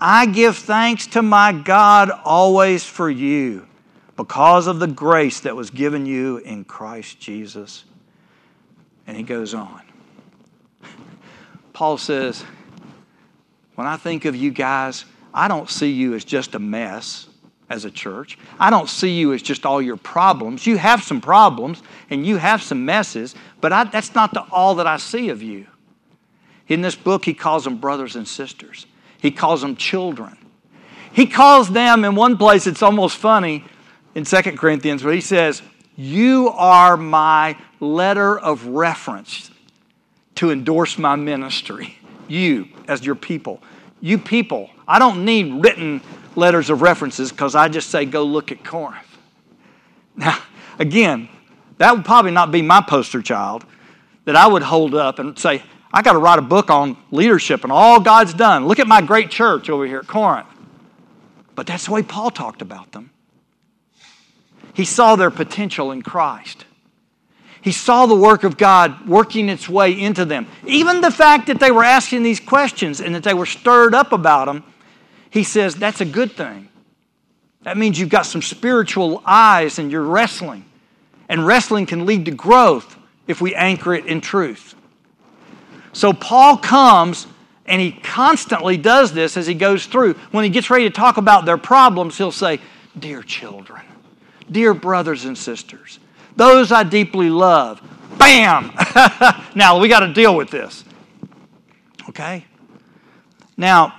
[0.00, 3.66] I give thanks to my God always for you
[4.16, 7.84] because of the grace that was given you in Christ Jesus.
[9.06, 9.82] And he goes on.
[11.72, 12.44] Paul says,
[13.74, 17.28] When I think of you guys, I don't see you as just a mess
[17.68, 18.38] as a church.
[18.58, 20.66] I don't see you as just all your problems.
[20.66, 24.76] You have some problems and you have some messes, but I, that's not the, all
[24.76, 25.66] that I see of you.
[26.68, 28.86] In this book, he calls them brothers and sisters,
[29.20, 30.36] he calls them children.
[31.12, 33.64] He calls them, in one place, it's almost funny
[34.14, 35.62] in 2 Corinthians, where he says,
[35.96, 39.50] You are my letter of reference
[40.36, 41.98] to endorse my ministry.
[42.28, 43.62] You, as your people.
[44.00, 44.70] You people.
[44.86, 46.00] I don't need written
[46.36, 49.02] letters of references because I just say, go look at Corinth.
[50.14, 50.38] Now,
[50.78, 51.28] again,
[51.78, 53.64] that would probably not be my poster child
[54.24, 55.62] that I would hold up and say,
[55.96, 58.66] I got to write a book on leadership and all God's done.
[58.66, 60.46] Look at my great church over here at Corinth.
[61.54, 63.10] But that's the way Paul talked about them.
[64.74, 66.66] He saw their potential in Christ.
[67.62, 70.46] He saw the work of God working its way into them.
[70.66, 74.12] Even the fact that they were asking these questions and that they were stirred up
[74.12, 74.62] about them
[75.36, 76.68] he says that's a good thing.
[77.62, 80.64] That means you've got some spiritual eyes and you're wrestling.
[81.28, 84.74] And wrestling can lead to growth if we anchor it in truth.
[85.96, 87.26] So Paul comes
[87.64, 90.14] and he constantly does this as he goes through.
[90.30, 92.60] When he gets ready to talk about their problems, he'll say,
[92.98, 93.82] Dear children,
[94.50, 95.98] dear brothers and sisters,
[96.36, 97.80] those I deeply love.
[98.18, 98.72] Bam!
[99.54, 100.84] now we got to deal with this.
[102.08, 102.44] Okay?
[103.56, 103.94] Now,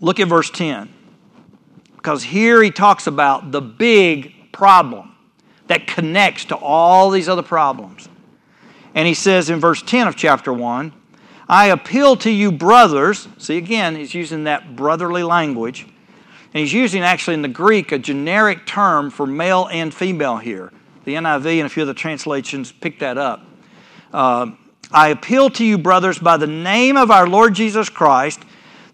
[0.00, 0.88] Look at verse 10.
[1.96, 5.14] Because here he talks about the big problem
[5.66, 8.08] that connects to all these other problems.
[8.96, 10.92] And he says in verse 10 of chapter 1
[11.48, 13.28] I appeal to you, brothers.
[13.38, 15.82] See, again, he's using that brotherly language.
[15.82, 20.72] And he's using actually in the Greek a generic term for male and female here.
[21.04, 23.46] The NIV and a few of the translations pick that up.
[24.12, 24.52] Uh,
[24.90, 28.40] I appeal to you, brothers, by the name of our Lord Jesus Christ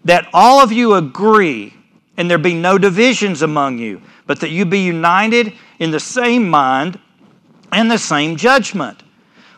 [0.05, 1.73] that all of you agree
[2.17, 6.47] and there be no divisions among you, but that you be united in the same
[6.47, 6.99] mind
[7.71, 9.01] and the same judgment.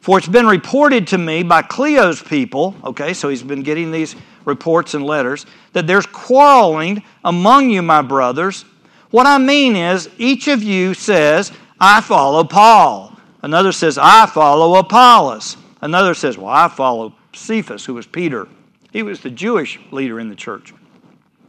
[0.05, 4.15] For it's been reported to me by Chloe's people, okay, so he's been getting these
[4.45, 8.65] reports and letters, that there's quarreling among you, my brothers.
[9.09, 13.17] What I mean is, each of you says, I follow Paul.
[13.41, 15.57] Another says, I follow Apollos.
[15.81, 18.47] Another says, Well, I follow Cephas, who was Peter.
[18.93, 20.71] He was the Jewish leader in the church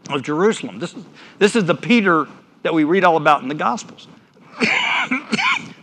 [0.08, 0.78] of Jerusalem.
[0.78, 1.04] This is,
[1.38, 2.26] this is the Peter
[2.62, 4.08] that we read all about in the Gospels.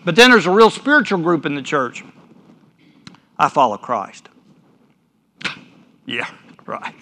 [0.03, 2.03] but then there's a real spiritual group in the church.
[3.43, 4.29] I follow Christ.
[6.05, 6.29] yeah,
[6.65, 6.95] right.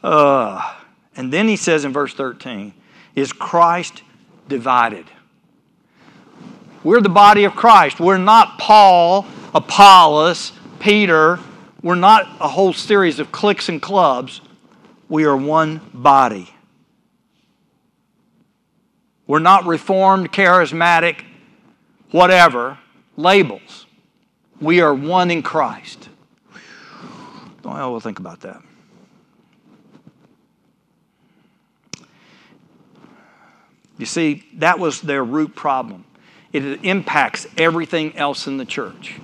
[0.00, 0.76] Uh,
[1.16, 2.72] and then he says in verse 13,
[3.16, 4.04] Is Christ
[4.48, 5.06] divided?
[6.84, 7.98] We're the body of Christ.
[7.98, 11.40] We're not Paul, Apollos, Peter,
[11.82, 14.42] we're not a whole series of cliques and clubs.
[15.08, 16.54] We are one body.
[19.26, 21.24] We're not reformed, charismatic,
[22.12, 22.78] whatever,
[23.16, 23.86] labels.
[24.62, 26.08] We are one in Christ.
[27.64, 28.62] Well, we'll think about that.
[33.98, 36.04] You see, that was their root problem.
[36.52, 39.18] It impacts everything else in the church.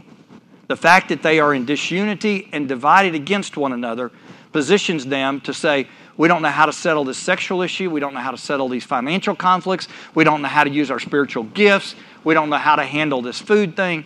[0.66, 4.10] The fact that they are in disunity and divided against one another
[4.52, 5.86] positions them to say,
[6.16, 7.90] we don't know how to settle this sexual issue.
[7.90, 9.86] We don't know how to settle these financial conflicts.
[10.16, 11.94] We don't know how to use our spiritual gifts.
[12.24, 14.04] We don't know how to handle this food thing.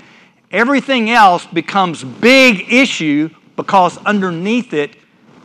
[0.53, 4.97] Everything else becomes big issue because underneath it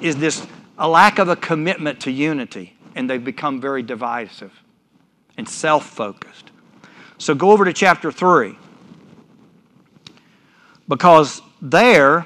[0.01, 0.45] is this
[0.77, 4.51] a lack of a commitment to unity, and they've become very divisive
[5.37, 6.51] and self-focused.
[7.17, 8.57] So go over to chapter 3.
[10.87, 12.25] Because there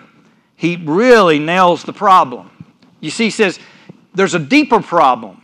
[0.56, 2.50] he really nails the problem.
[3.00, 3.60] You see, he says
[4.14, 5.42] there's a deeper problem,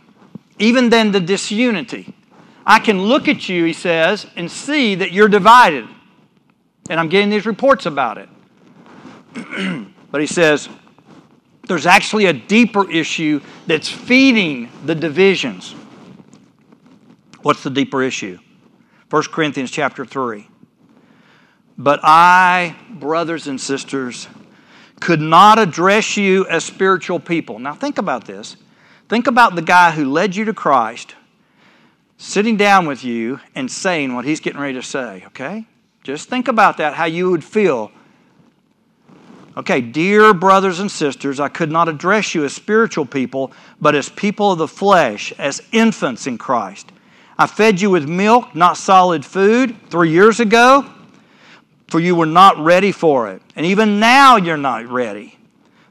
[0.58, 2.14] even than the disunity.
[2.66, 5.88] I can look at you, he says, and see that you're divided.
[6.88, 8.28] And I'm getting these reports about it.
[10.10, 10.68] but he says,
[11.66, 15.74] there's actually a deeper issue that's feeding the divisions.
[17.42, 18.38] What's the deeper issue?
[19.10, 20.48] 1 Corinthians chapter 3.
[21.76, 24.28] But I, brothers and sisters,
[25.00, 27.58] could not address you as spiritual people.
[27.58, 28.56] Now, think about this.
[29.08, 31.14] Think about the guy who led you to Christ
[32.16, 35.66] sitting down with you and saying what he's getting ready to say, okay?
[36.02, 37.90] Just think about that, how you would feel.
[39.56, 44.08] Okay, dear brothers and sisters, I could not address you as spiritual people, but as
[44.08, 46.92] people of the flesh, as infants in Christ.
[47.36, 50.88] I fed you with milk, not solid food, three years ago,
[51.88, 53.42] for you were not ready for it.
[53.56, 55.36] And even now you're not ready,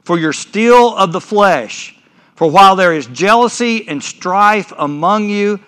[0.02, 1.98] for you're still of the flesh.
[2.36, 5.60] For while there is jealousy and strife among you,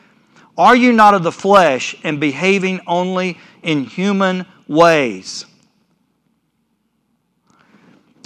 [0.56, 5.46] are you not of the flesh and behaving only in human ways?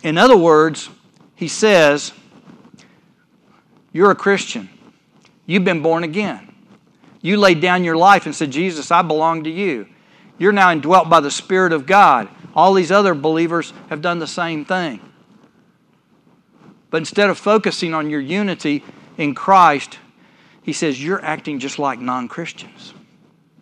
[0.03, 0.91] In other words,
[1.35, 2.13] he says,
[3.93, 4.69] You're a Christian.
[5.47, 6.55] You've been born again.
[7.23, 9.87] You laid down your life and said, Jesus, I belong to you.
[10.39, 12.29] You're now indwelt by the Spirit of God.
[12.55, 15.01] All these other believers have done the same thing.
[16.91, 18.85] But instead of focusing on your unity
[19.17, 19.99] in Christ,
[20.63, 22.95] he says, You're acting just like non Christians.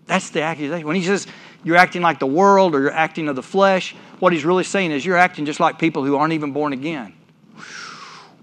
[0.07, 0.87] That's the accusation.
[0.87, 1.27] When he says
[1.65, 4.91] you're acting like the world or you're acting of the flesh, what he's really saying
[4.91, 7.15] is you're acting just like people who aren't even born again.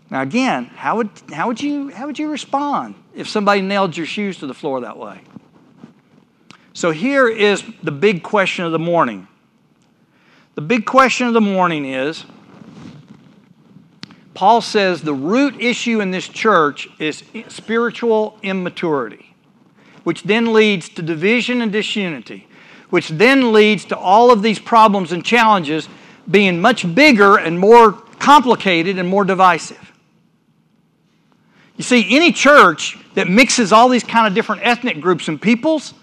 [0.09, 4.05] Now, again, how would, how would, you, how would you respond if somebody nailed your
[4.05, 5.21] shoes to the floor that way?
[6.73, 9.27] So, here is the big question of the morning.
[10.55, 12.25] The big question of the morning is
[14.33, 19.35] Paul says the root issue in this church is spiritual immaturity,
[20.03, 22.47] which then leads to division and disunity,
[22.89, 25.87] which then leads to all of these problems and challenges
[26.29, 29.91] being much bigger and more complicated and more divisive.
[31.77, 35.93] You see, any church that mixes all these kind of different ethnic groups and peoples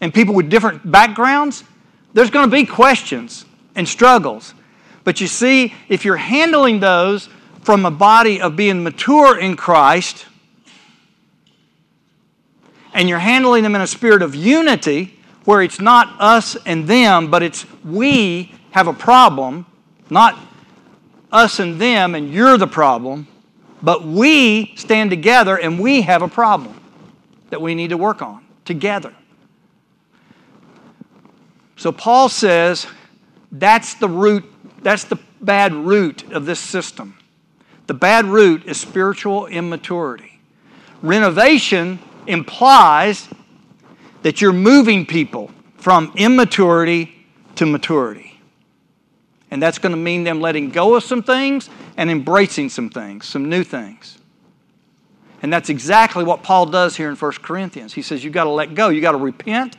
[0.00, 1.64] and people with different backgrounds,
[2.14, 4.54] there's going to be questions and struggles.
[5.04, 7.28] But you see, if you're handling those
[7.62, 10.24] from a body of being mature in Christ,
[12.94, 15.17] and you're handling them in a spirit of unity,
[15.48, 19.64] where it's not us and them, but it's we have a problem,
[20.10, 20.38] not
[21.32, 23.26] us and them, and you're the problem
[23.82, 26.80] but we stand together and we have a problem
[27.50, 29.14] that we need to work on together.
[31.76, 32.86] So Paul says
[33.52, 34.44] that's the root,
[34.82, 37.16] that's the bad root of this system.
[37.86, 40.40] The bad root is spiritual immaturity.
[41.00, 43.28] Renovation implies
[44.22, 48.40] that you're moving people from immaturity to maturity.
[49.50, 53.26] And that's going to mean them letting go of some things and embracing some things,
[53.26, 54.18] some new things.
[55.40, 57.94] And that's exactly what Paul does here in 1 Corinthians.
[57.94, 58.88] He says, You've got to let go.
[58.88, 59.76] You've got to repent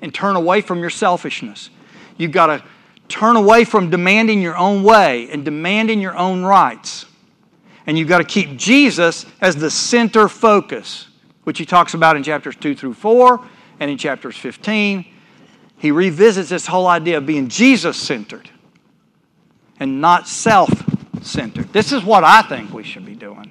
[0.00, 1.70] and turn away from your selfishness.
[2.16, 2.64] You've got to
[3.08, 7.06] turn away from demanding your own way and demanding your own rights.
[7.86, 11.08] And you've got to keep Jesus as the center focus,
[11.44, 13.44] which he talks about in chapters 2 through 4
[13.82, 15.04] and in chapters 15.
[15.78, 18.48] He revisits this whole idea of being Jesus centered
[19.80, 20.70] and not self
[21.20, 21.72] centered.
[21.72, 23.50] This is what I think we should be doing.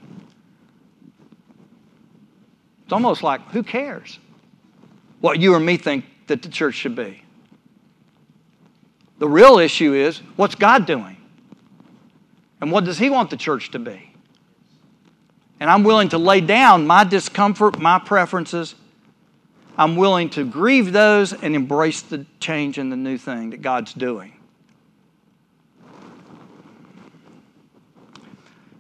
[2.86, 4.20] It's almost like, who cares
[5.20, 7.22] what you or me think that the church should be?
[9.20, 11.18] The real issue is, what's God doing?
[12.62, 14.14] And what does He want the church to be?
[15.60, 18.76] And I'm willing to lay down my discomfort, my preferences.
[19.78, 23.94] I'm willing to grieve those and embrace the change and the new thing that God's
[23.94, 24.34] doing.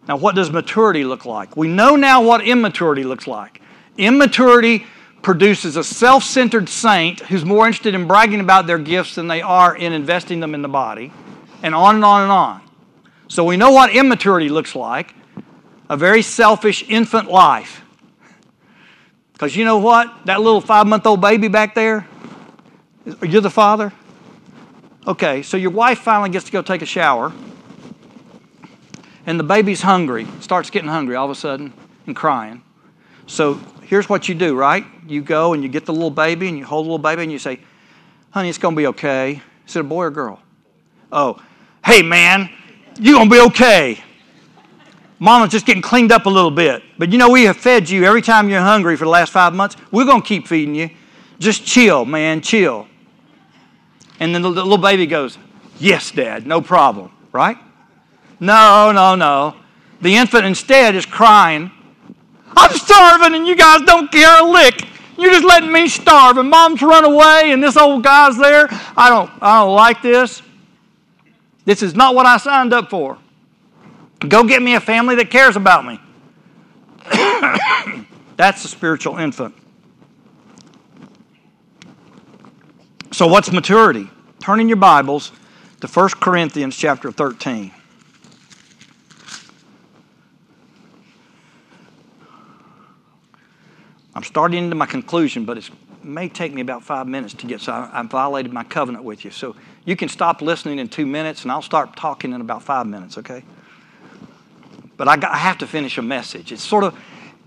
[0.07, 1.55] Now, what does maturity look like?
[1.55, 3.61] We know now what immaturity looks like.
[3.97, 4.85] Immaturity
[5.21, 9.41] produces a self centered saint who's more interested in bragging about their gifts than they
[9.41, 11.13] are in investing them in the body,
[11.63, 12.61] and on and on and on.
[13.27, 15.13] So we know what immaturity looks like
[15.89, 17.80] a very selfish infant life.
[19.41, 20.25] Because you know what?
[20.25, 22.07] That little five month old baby back there,
[23.23, 23.91] you're the father?
[25.07, 27.33] Okay, so your wife finally gets to go take a shower,
[29.25, 31.73] and the baby's hungry, starts getting hungry all of a sudden
[32.05, 32.61] and crying.
[33.25, 34.85] So here's what you do, right?
[35.07, 37.31] You go and you get the little baby and you hold the little baby and
[37.31, 37.61] you say,
[38.29, 39.41] honey, it's going to be okay.
[39.67, 40.39] Is it a boy or girl?
[41.11, 41.41] Oh,
[41.83, 42.47] hey, man,
[42.99, 44.03] you're going to be okay.
[45.21, 46.81] Mama's just getting cleaned up a little bit.
[46.97, 49.53] But you know, we have fed you every time you're hungry for the last five
[49.53, 49.77] months.
[49.91, 50.89] We're going to keep feeding you.
[51.37, 52.87] Just chill, man, chill.
[54.19, 55.37] And then the little baby goes,
[55.77, 57.55] Yes, Dad, no problem, right?
[58.39, 59.55] No, no, no.
[60.01, 61.69] The infant instead is crying,
[62.57, 64.87] I'm starving and you guys don't care a lick.
[65.19, 68.67] You're just letting me starve and mom's run away and this old guy's there.
[68.97, 70.41] I don't, I don't like this.
[71.63, 73.19] This is not what I signed up for.
[74.27, 75.99] Go get me a family that cares about me.
[78.37, 79.55] That's the spiritual infant.
[83.11, 84.09] So what's maturity?
[84.39, 85.31] Turn in your Bibles
[85.81, 87.71] to 1 Corinthians chapter 13.
[94.13, 95.69] I'm starting into my conclusion, but it
[96.03, 99.25] may take me about five minutes to get, so I, I violated my covenant with
[99.25, 99.31] you.
[99.31, 99.55] So
[99.85, 103.17] you can stop listening in two minutes, and I'll start talking in about five minutes,
[103.17, 103.43] okay?
[105.01, 106.51] But I, got, I have to finish a message.
[106.51, 106.95] It's sort of,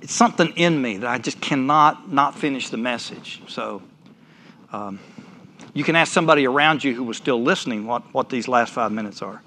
[0.01, 3.43] it's something in me that I just cannot not finish the message.
[3.47, 3.81] So
[4.73, 4.99] um,
[5.73, 8.91] you can ask somebody around you who was still listening what, what these last five
[8.91, 9.41] minutes are.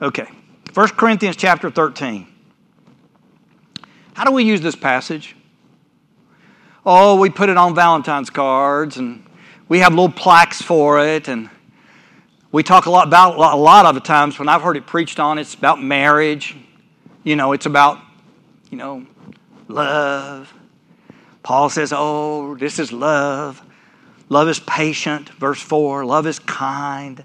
[0.00, 0.28] Okay,
[0.74, 2.28] 1 Corinthians chapter 13.
[4.12, 5.34] How do we use this passage?
[6.86, 9.26] Oh, we put it on Valentine's cards and
[9.68, 11.50] we have little plaques for it and
[12.52, 15.18] we talk a lot about a lot of the times when I've heard it preached
[15.18, 16.58] on it's about marriage.
[17.24, 17.98] You know, it's about
[18.70, 19.06] you know,
[19.68, 20.52] love.
[21.42, 23.62] Paul says, "Oh, this is love.
[24.28, 27.24] Love is patient." Verse 4, love is kind.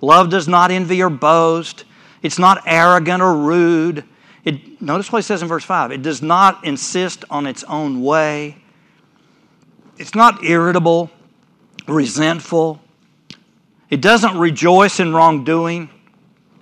[0.00, 1.84] Love does not envy or boast.
[2.22, 4.04] It's not arrogant or rude.
[4.44, 8.02] It, notice what he says in verse 5 it does not insist on its own
[8.02, 8.56] way.
[9.98, 11.10] It's not irritable,
[11.86, 12.80] resentful.
[13.88, 15.90] It doesn't rejoice in wrongdoing,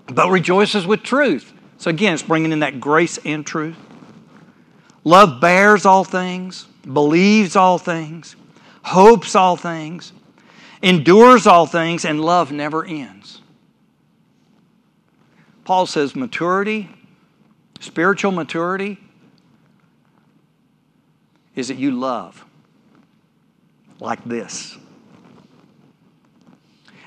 [0.07, 1.53] but rejoices with truth.
[1.81, 3.75] So again, it's bringing in that grace and truth.
[5.03, 8.37] Love bears all things, believes all things,
[8.83, 10.13] hopes all things,
[10.83, 13.41] endures all things, and love never ends.
[15.65, 16.91] Paul says maturity,
[17.81, 18.99] spiritual maturity,
[21.55, 22.45] is that you love
[24.01, 24.77] like this.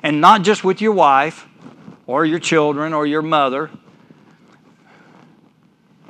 [0.01, 1.45] And not just with your wife
[2.07, 3.69] or your children or your mother.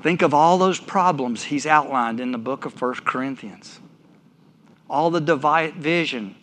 [0.03, 3.79] Think of all those problems he's outlined in the book of 1 Corinthians.
[4.89, 6.35] All the division,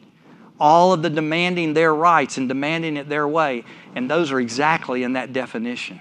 [0.59, 3.65] all of the demanding their rights and demanding it their way.
[3.95, 6.01] And those are exactly in that definition.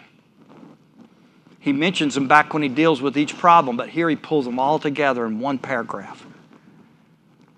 [1.60, 4.57] He mentions them back when he deals with each problem, but here he pulls them
[4.57, 6.26] all together in one paragraph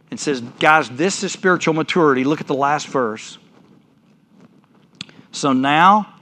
[0.10, 2.24] and says, Guys, this is spiritual maturity.
[2.24, 3.38] Look at the last verse.
[5.32, 6.16] So now,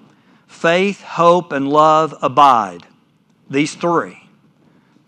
[0.47, 2.85] faith, hope, and love abide.
[3.49, 4.21] These three.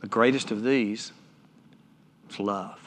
[0.01, 1.11] The greatest of these
[2.29, 2.79] is love.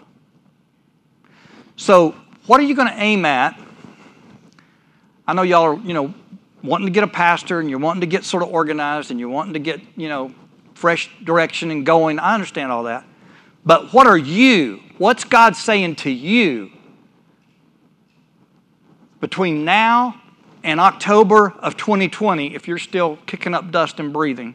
[1.76, 2.14] So,
[2.46, 3.58] what are you going to aim at?
[5.26, 6.12] I know y'all are, you know,
[6.62, 9.28] wanting to get a pastor and you're wanting to get sort of organized and you're
[9.28, 10.34] wanting to get, you know,
[10.74, 12.18] fresh direction and going.
[12.18, 13.04] I understand all that.
[13.64, 14.80] But what are you?
[14.98, 16.70] What's God saying to you
[19.20, 20.20] between now
[20.62, 24.54] and October of 2020 if you're still kicking up dust and breathing?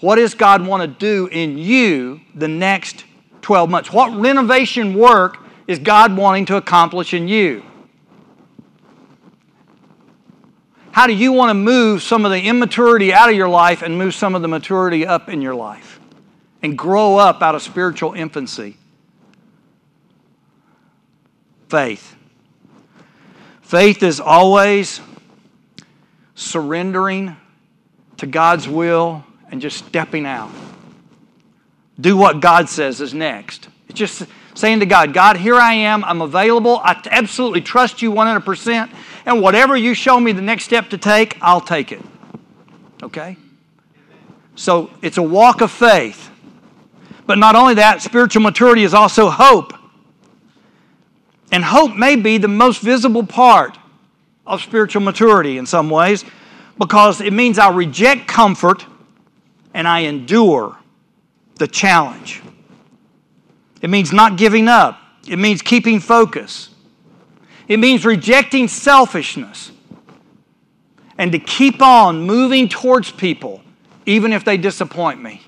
[0.00, 3.04] What does God want to do in you the next
[3.42, 3.92] 12 months?
[3.92, 7.62] What renovation work is God wanting to accomplish in you?
[10.92, 13.96] How do you want to move some of the immaturity out of your life and
[13.96, 16.00] move some of the maturity up in your life
[16.62, 18.76] and grow up out of spiritual infancy?
[21.68, 22.16] Faith.
[23.62, 25.00] Faith is always
[26.34, 27.36] surrendering
[28.16, 30.50] to God's will and just stepping out.
[32.00, 33.68] Do what God says is next.
[33.88, 36.04] It's just saying to God, God, here I am.
[36.04, 36.78] I'm available.
[36.78, 38.90] I absolutely trust you 100%.
[39.26, 42.00] And whatever you show me the next step to take, I'll take it.
[43.02, 43.36] Okay?
[44.54, 46.30] So it's a walk of faith.
[47.26, 49.72] But not only that, spiritual maturity is also hope.
[51.52, 53.76] And hope may be the most visible part
[54.46, 56.24] of spiritual maturity in some ways
[56.78, 58.84] because it means I reject comfort
[59.74, 60.76] and I endure
[61.56, 62.42] the challenge.
[63.82, 66.70] It means not giving up, it means keeping focus,
[67.68, 69.72] it means rejecting selfishness
[71.18, 73.60] and to keep on moving towards people
[74.06, 75.42] even if they disappoint me.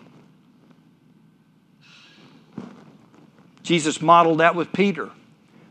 [3.62, 5.11] Jesus modeled that with Peter.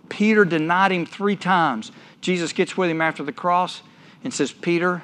[0.10, 1.92] Peter denied him three times.
[2.20, 3.82] Jesus gets with him after the cross
[4.24, 5.04] and says, Peter,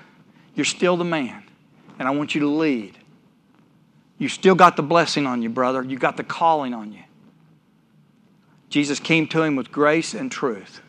[0.55, 1.43] you're still the man,
[1.99, 2.96] and I want you to lead.
[4.17, 5.83] You still got the blessing on you, brother.
[5.83, 7.03] You got the calling on you.
[8.69, 10.81] Jesus came to him with grace and truth.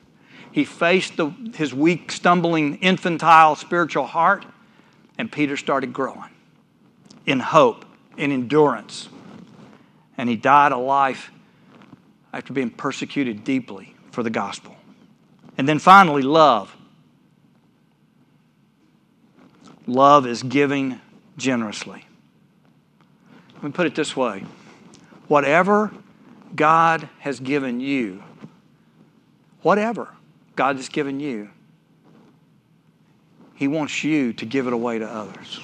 [0.51, 4.45] He faced the, his weak, stumbling, infantile spiritual heart,
[5.19, 6.31] and Peter started growing
[7.27, 7.85] in hope,
[8.17, 9.09] in endurance.
[10.17, 11.31] And he died a life
[12.33, 14.75] after being persecuted deeply for the gospel.
[15.57, 16.75] And then finally, love.
[19.87, 21.01] Love is giving
[21.37, 22.08] generously.
[23.59, 24.45] Let me put it this way
[25.27, 25.91] whatever
[26.55, 28.23] God has given you,
[29.63, 30.15] whatever
[30.55, 31.51] God has given you,
[33.57, 35.61] He wants you to give it away to others.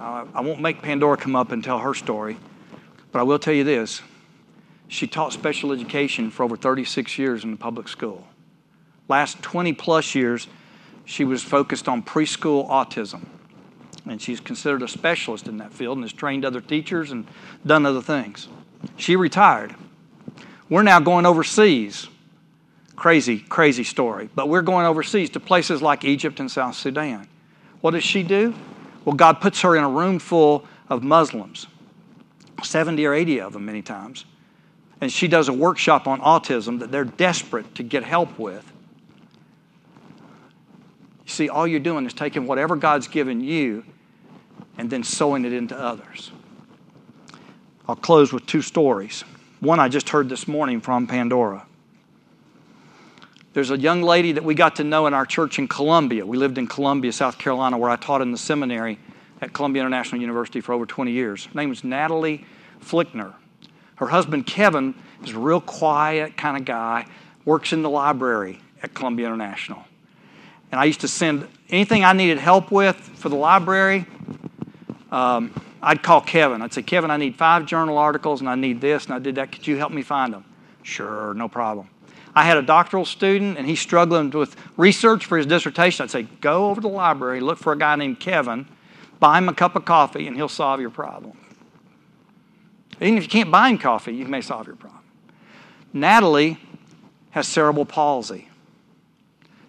[0.00, 2.36] I won't make Pandora come up and tell her story,
[3.12, 4.02] but I will tell you this.
[4.88, 8.26] She taught special education for over 36 years in the public school.
[9.08, 10.48] Last 20 plus years,
[11.04, 13.26] she was focused on preschool autism.
[14.06, 17.26] And she's considered a specialist in that field and has trained other teachers and
[17.64, 18.48] done other things.
[18.96, 19.74] She retired.
[20.68, 22.08] We're now going overseas.
[22.96, 24.28] Crazy, crazy story.
[24.34, 27.28] But we're going overseas to places like Egypt and South Sudan.
[27.80, 28.54] What does she do?
[29.04, 31.66] Well, God puts her in a room full of Muslims,
[32.62, 34.24] 70 or 80 of them many times.
[35.00, 38.70] And she does a workshop on autism that they're desperate to get help with.
[41.24, 43.84] You see, all you're doing is taking whatever God's given you
[44.78, 46.30] and then sowing it into others.
[47.88, 49.24] I'll close with two stories.
[49.60, 51.66] One I just heard this morning from Pandora.
[53.52, 56.24] There's a young lady that we got to know in our church in Columbia.
[56.24, 58.98] We lived in Columbia, South Carolina, where I taught in the seminary
[59.42, 61.44] at Columbia International University for over 20 years.
[61.44, 62.46] Her name was Natalie
[62.80, 63.34] Flickner.
[63.96, 67.06] Her husband, Kevin, is a real quiet kind of guy,
[67.44, 69.84] works in the library at Columbia International.
[70.70, 74.06] And I used to send anything I needed help with for the library,
[75.12, 75.52] um,
[75.82, 76.62] I'd call Kevin.
[76.62, 79.36] I'd say, Kevin, I need five journal articles and I need this and I did
[79.36, 79.52] that.
[79.52, 80.44] Could you help me find them?
[80.82, 81.88] Sure, no problem.
[82.34, 86.04] I had a doctoral student and he's struggling with research for his dissertation.
[86.04, 88.66] I'd say, go over to the library, look for a guy named Kevin,
[89.20, 91.36] buy him a cup of coffee, and he'll solve your problem.
[93.00, 95.02] Even if you can't buy him coffee, you may solve your problem.
[95.92, 96.58] Natalie
[97.30, 98.48] has cerebral palsy.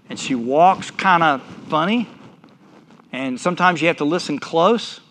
[0.09, 2.07] And she walks kind of funny.
[3.11, 5.01] And sometimes you have to listen close.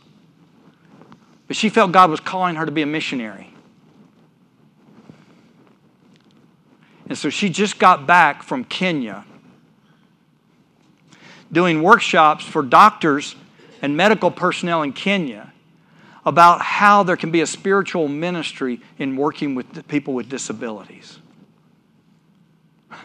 [1.53, 3.53] But she felt God was calling her to be a missionary.
[7.11, 9.27] And so she just got back from Kenya
[11.53, 13.37] doing workshops for doctors
[13.83, 15.53] and medical personnel in Kenya
[16.25, 21.19] about how there can be a spiritual ministry in working with people with disabilities.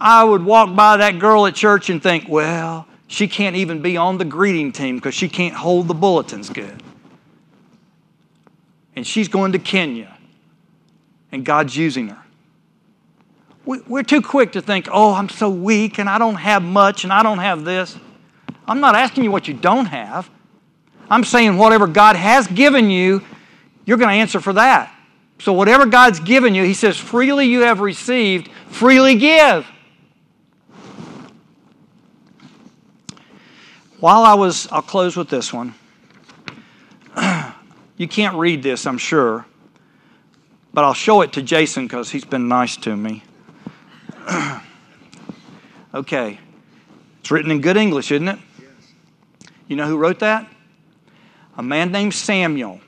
[0.00, 3.96] I would walk by that girl at church and think, well, she can't even be
[3.96, 6.82] on the greeting team because she can't hold the bulletins good.
[8.96, 10.16] And she's going to Kenya,
[11.32, 12.22] and God's using her.
[13.66, 17.12] We're too quick to think, oh, I'm so weak and I don't have much and
[17.12, 17.96] I don't have this.
[18.66, 20.28] I'm not asking you what you don't have.
[21.08, 23.22] I'm saying whatever God has given you,
[23.86, 24.94] you're going to answer for that.
[25.38, 29.66] So, whatever God's given you, He says, freely you have received, freely give.
[34.04, 35.74] While I was, I'll close with this one.
[37.96, 39.46] you can't read this, I'm sure,
[40.74, 43.22] but I'll show it to Jason because he's been nice to me.
[45.94, 46.38] okay.
[47.20, 48.38] It's written in good English, isn't it?
[48.60, 48.68] Yes.
[49.68, 50.52] You know who wrote that?
[51.56, 52.82] A man named Samuel,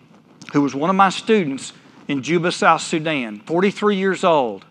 [0.53, 1.73] who was one of my students
[2.09, 4.67] in Juba, South Sudan, 43 years old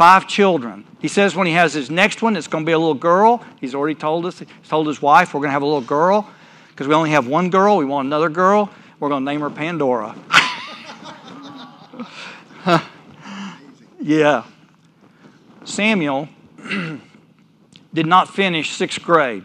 [0.00, 0.86] five children.
[0.98, 3.44] He says when he has his next one, it's going to be a little girl.
[3.60, 6.26] He's already told us, he's told his wife, we're going to have a little girl
[6.70, 7.76] because we only have one girl.
[7.76, 8.70] We want another girl.
[8.98, 10.16] We're going to name her Pandora.
[14.00, 14.44] yeah.
[15.64, 16.30] Samuel
[17.92, 19.44] did not finish sixth grade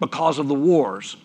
[0.00, 1.16] because of the wars.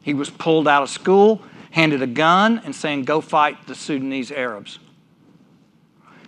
[0.00, 1.42] He was pulled out of school,
[1.72, 4.78] handed a gun, and saying, Go fight the Sudanese Arabs.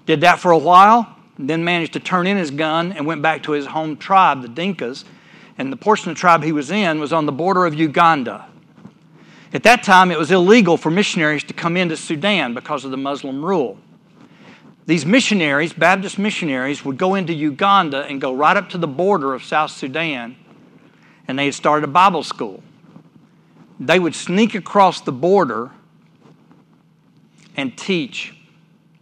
[0.09, 3.43] Did that for a while, then managed to turn in his gun and went back
[3.43, 5.05] to his home tribe, the Dinkas,
[5.59, 8.49] and the portion of the tribe he was in was on the border of Uganda.
[9.53, 12.97] At that time, it was illegal for missionaries to come into Sudan because of the
[12.97, 13.77] Muslim rule.
[14.87, 19.35] These missionaries, Baptist missionaries, would go into Uganda and go right up to the border
[19.35, 20.37] of South Sudan,
[21.29, 22.63] and they had started a Bible school.
[23.79, 25.71] They would sneak across the border
[27.59, 28.33] and teach.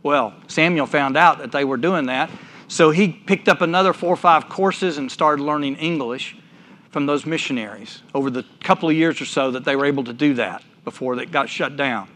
[0.06, 2.30] Well, Samuel found out that they were doing that,
[2.68, 6.36] so he picked up another four or five courses and started learning English
[6.92, 10.12] from those missionaries over the couple of years or so that they were able to
[10.12, 12.08] do that before it got shut down.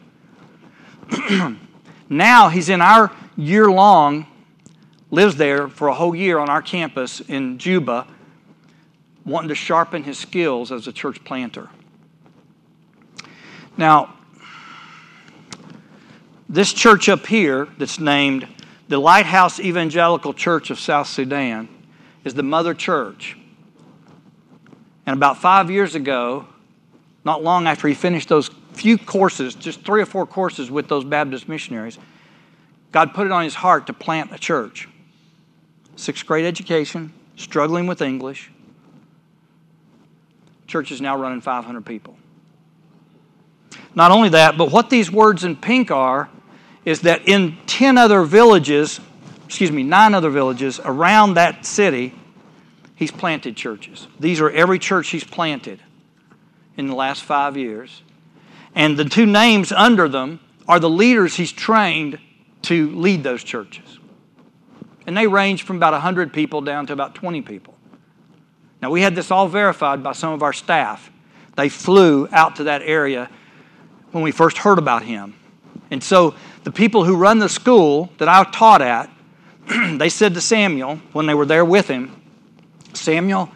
[2.09, 4.25] now he's in our year long,
[5.11, 8.07] lives there for a whole year on our campus in Juba,
[9.25, 11.69] wanting to sharpen his skills as a church planter.
[13.77, 14.15] Now,
[16.51, 18.47] this church up here that's named
[18.89, 21.69] the Lighthouse Evangelical Church of South Sudan
[22.25, 23.39] is the mother church.
[25.07, 26.49] And about five years ago,
[27.25, 31.05] not long after he finished those few courses, just three or four courses with those
[31.05, 31.99] Baptist missionaries,
[32.91, 34.89] God put it on his heart to plant a church.
[35.95, 38.51] Sixth grade education, struggling with English.
[40.67, 42.17] Church is now running 500 people.
[43.95, 46.29] Not only that, but what these words in pink are
[46.85, 49.01] is that in 10 other villages,
[49.47, 52.15] excuse me, nine other villages around that city,
[52.97, 54.07] he's planted churches.
[54.19, 55.81] These are every church he's planted
[56.77, 58.03] in the last five years.
[58.75, 62.19] And the two names under them are the leaders he's trained
[62.63, 63.99] to lead those churches.
[65.07, 67.75] And they range from about 100 people down to about 20 people.
[68.81, 71.11] Now, we had this all verified by some of our staff.
[71.57, 73.29] They flew out to that area
[74.13, 75.35] when we first heard about him.
[75.91, 79.11] And so the people who run the school that I taught at,
[79.99, 82.21] they said to Samuel when they were there with him,
[82.93, 83.51] Samuel,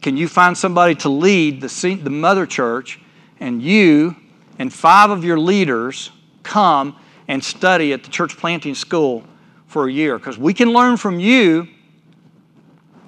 [0.00, 3.00] can you find somebody to lead the, the mother church
[3.38, 4.16] and you
[4.58, 6.10] and five of your leaders
[6.42, 6.96] come
[7.28, 9.24] and study at the church planting school
[9.66, 10.18] for a year?
[10.18, 11.68] Because we can learn from you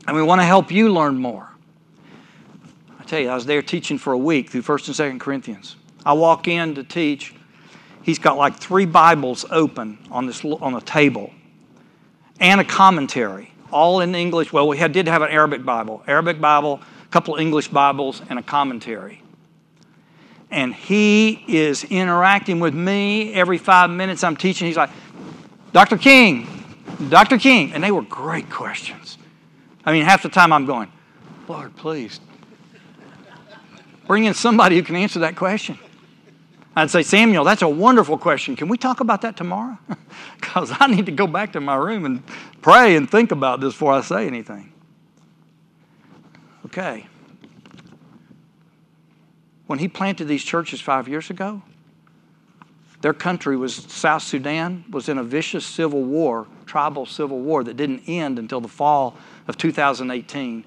[0.06, 1.48] and we want to help you learn more.
[2.98, 5.76] I tell you, I was there teaching for a week through 1st and 2nd Corinthians.
[6.04, 7.34] I walk in to teach.
[8.02, 11.32] He's got like three Bibles open on this on a table,
[12.40, 14.52] and a commentary, all in English.
[14.52, 18.20] Well, we had, did have an Arabic Bible, Arabic Bible, a couple of English Bibles,
[18.28, 19.22] and a commentary.
[20.50, 24.24] And he is interacting with me every five minutes.
[24.24, 24.66] I'm teaching.
[24.66, 24.90] He's like,
[25.72, 25.96] "Dr.
[25.96, 26.48] King,
[27.08, 27.38] Dr.
[27.38, 29.16] King," and they were great questions.
[29.84, 30.90] I mean, half the time I'm going,
[31.48, 32.20] "Lord, please."
[34.08, 35.78] Bring in somebody who can answer that question.
[36.74, 38.56] I'd say, Samuel, that's a wonderful question.
[38.56, 39.78] Can we talk about that tomorrow?
[40.40, 42.22] Because I need to go back to my room and
[42.60, 44.70] pray and think about this before I say anything.
[46.66, 47.06] Okay.
[49.66, 51.62] When he planted these churches five years ago,
[53.00, 57.76] their country was, South Sudan, was in a vicious civil war, tribal civil war that
[57.76, 59.16] didn't end until the fall
[59.48, 60.64] of 2018.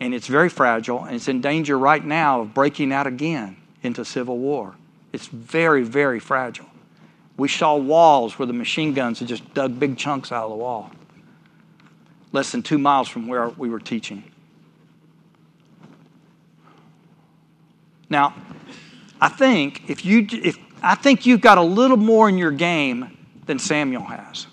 [0.00, 4.04] And it's very fragile, and it's in danger right now of breaking out again into
[4.04, 4.74] civil war.
[5.12, 6.66] It's very, very fragile.
[7.36, 10.56] We saw walls where the machine guns had just dug big chunks out of the
[10.56, 10.90] wall,
[12.32, 14.24] less than two miles from where we were teaching.
[18.08, 18.34] Now,
[19.20, 23.16] I think if you if I think you've got a little more in your game
[23.46, 24.46] than Samuel has.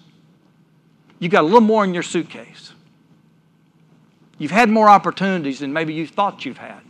[1.20, 2.72] You've got a little more in your suitcase.
[4.38, 6.82] You've had more opportunities than maybe you thought you've had.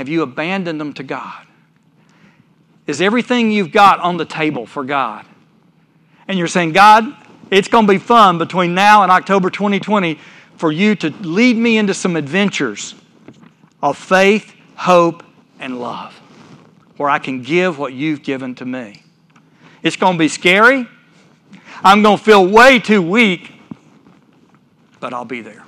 [0.00, 1.46] Have you abandoned them to God?
[2.86, 5.26] Is everything you've got on the table for God?
[6.26, 7.14] And you're saying, God,
[7.50, 10.18] it's going to be fun between now and October 2020
[10.56, 12.94] for you to lead me into some adventures
[13.82, 15.22] of faith, hope,
[15.58, 16.18] and love
[16.96, 19.02] where I can give what you've given to me.
[19.82, 20.88] It's going to be scary.
[21.84, 23.52] I'm going to feel way too weak,
[24.98, 25.62] but I'll be there.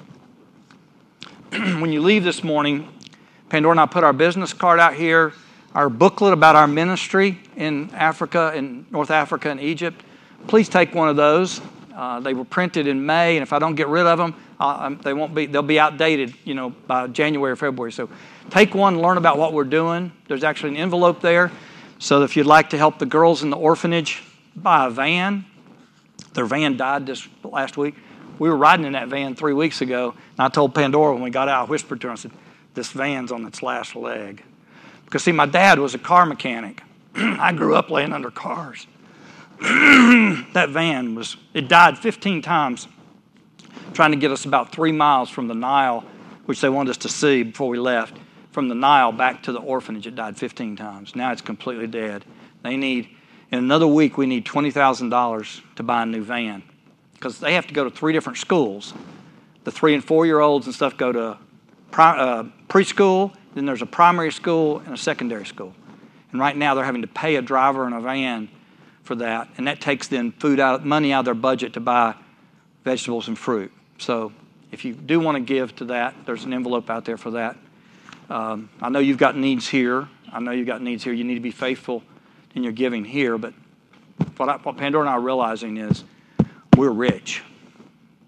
[1.51, 2.89] when you leave this morning,
[3.53, 5.35] Pandora and I put our business card out here,
[5.75, 10.03] our booklet about our ministry in Africa, in North Africa and Egypt.
[10.47, 11.61] Please take one of those.
[11.95, 14.99] Uh, they were printed in May, and if I don't get rid of them, um,
[15.05, 15.45] they won't be.
[15.45, 17.93] They'll be outdated, you know, by January or February.
[17.93, 18.09] So,
[18.49, 20.13] take one, learn about what we're doing.
[20.29, 21.53] There's actually an envelope there,
[21.99, 24.23] so if you'd like to help the girls in the orphanage
[24.57, 25.45] buy a van,
[26.33, 27.97] their van died this last week.
[28.39, 31.29] We were riding in that van three weeks ago, and I told Pandora when we
[31.29, 32.31] got out, I whispered to her, I said,
[32.75, 34.43] this van's on its last leg.
[35.05, 36.83] Because, see, my dad was a car mechanic.
[37.15, 38.87] I grew up laying under cars.
[39.61, 42.89] that van was, it died 15 times
[43.93, 46.05] trying to get us about three miles from the Nile,
[46.47, 48.17] which they wanted us to see before we left,
[48.51, 50.07] from the Nile back to the orphanage.
[50.07, 51.15] It died 15 times.
[51.15, 52.25] Now it's completely dead.
[52.63, 53.09] They need,
[53.51, 56.63] in another week, we need $20,000 to buy a new van
[57.15, 58.95] because they have to go to three different schools.
[59.65, 61.39] The three and four year olds and stuff go to
[61.97, 65.75] uh, preschool, then there's a primary school and a secondary school.
[66.31, 68.49] And right now they're having to pay a driver and a van
[69.03, 72.15] for that, and that takes then food out, money out of their budget to buy
[72.83, 73.71] vegetables and fruit.
[73.99, 74.33] So
[74.71, 77.59] if you do want to give to that, there's an envelope out there for that.
[78.31, 80.09] Um, I know you've got needs here.
[80.33, 81.13] I know you've got needs here.
[81.13, 82.03] You need to be faithful
[82.55, 83.53] in your giving here, but
[84.39, 86.05] what, I, what Pandora and I are realizing is
[86.77, 87.43] we're rich.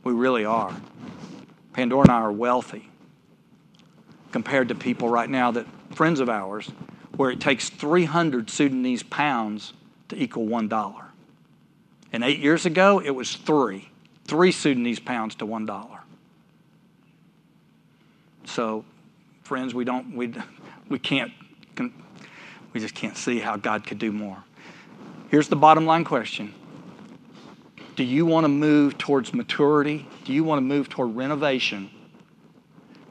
[0.02, 0.74] We really are.
[1.72, 2.90] Pandora and I are wealthy
[4.34, 6.68] compared to people right now that friends of ours
[7.16, 9.72] where it takes 300 Sudanese pounds
[10.08, 11.04] to equal one dollar.
[12.12, 13.90] And eight years ago, it was three,
[14.24, 16.00] three Sudanese pounds to one dollar.
[18.44, 18.84] So,
[19.44, 20.34] friends, we don't, we,
[20.88, 21.30] we can't,
[22.72, 24.42] we just can't see how God could do more.
[25.28, 26.52] Here's the bottom line question
[27.94, 30.08] Do you want to move towards maturity?
[30.24, 31.88] Do you want to move toward renovation?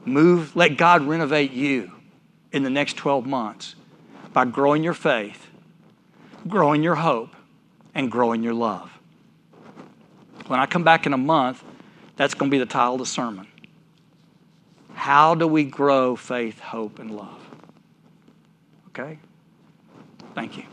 [0.04, 1.92] Move, let God renovate you
[2.52, 3.74] in the next 12 months
[4.32, 5.46] by growing your faith,
[6.46, 7.34] growing your hope,
[7.94, 8.90] and growing your love.
[10.46, 11.64] When I come back in a month,
[12.16, 13.46] that's going to be the title of the sermon.
[14.94, 17.40] How do we grow faith, hope, and love?
[18.88, 19.18] Okay?
[20.34, 20.64] Thank you.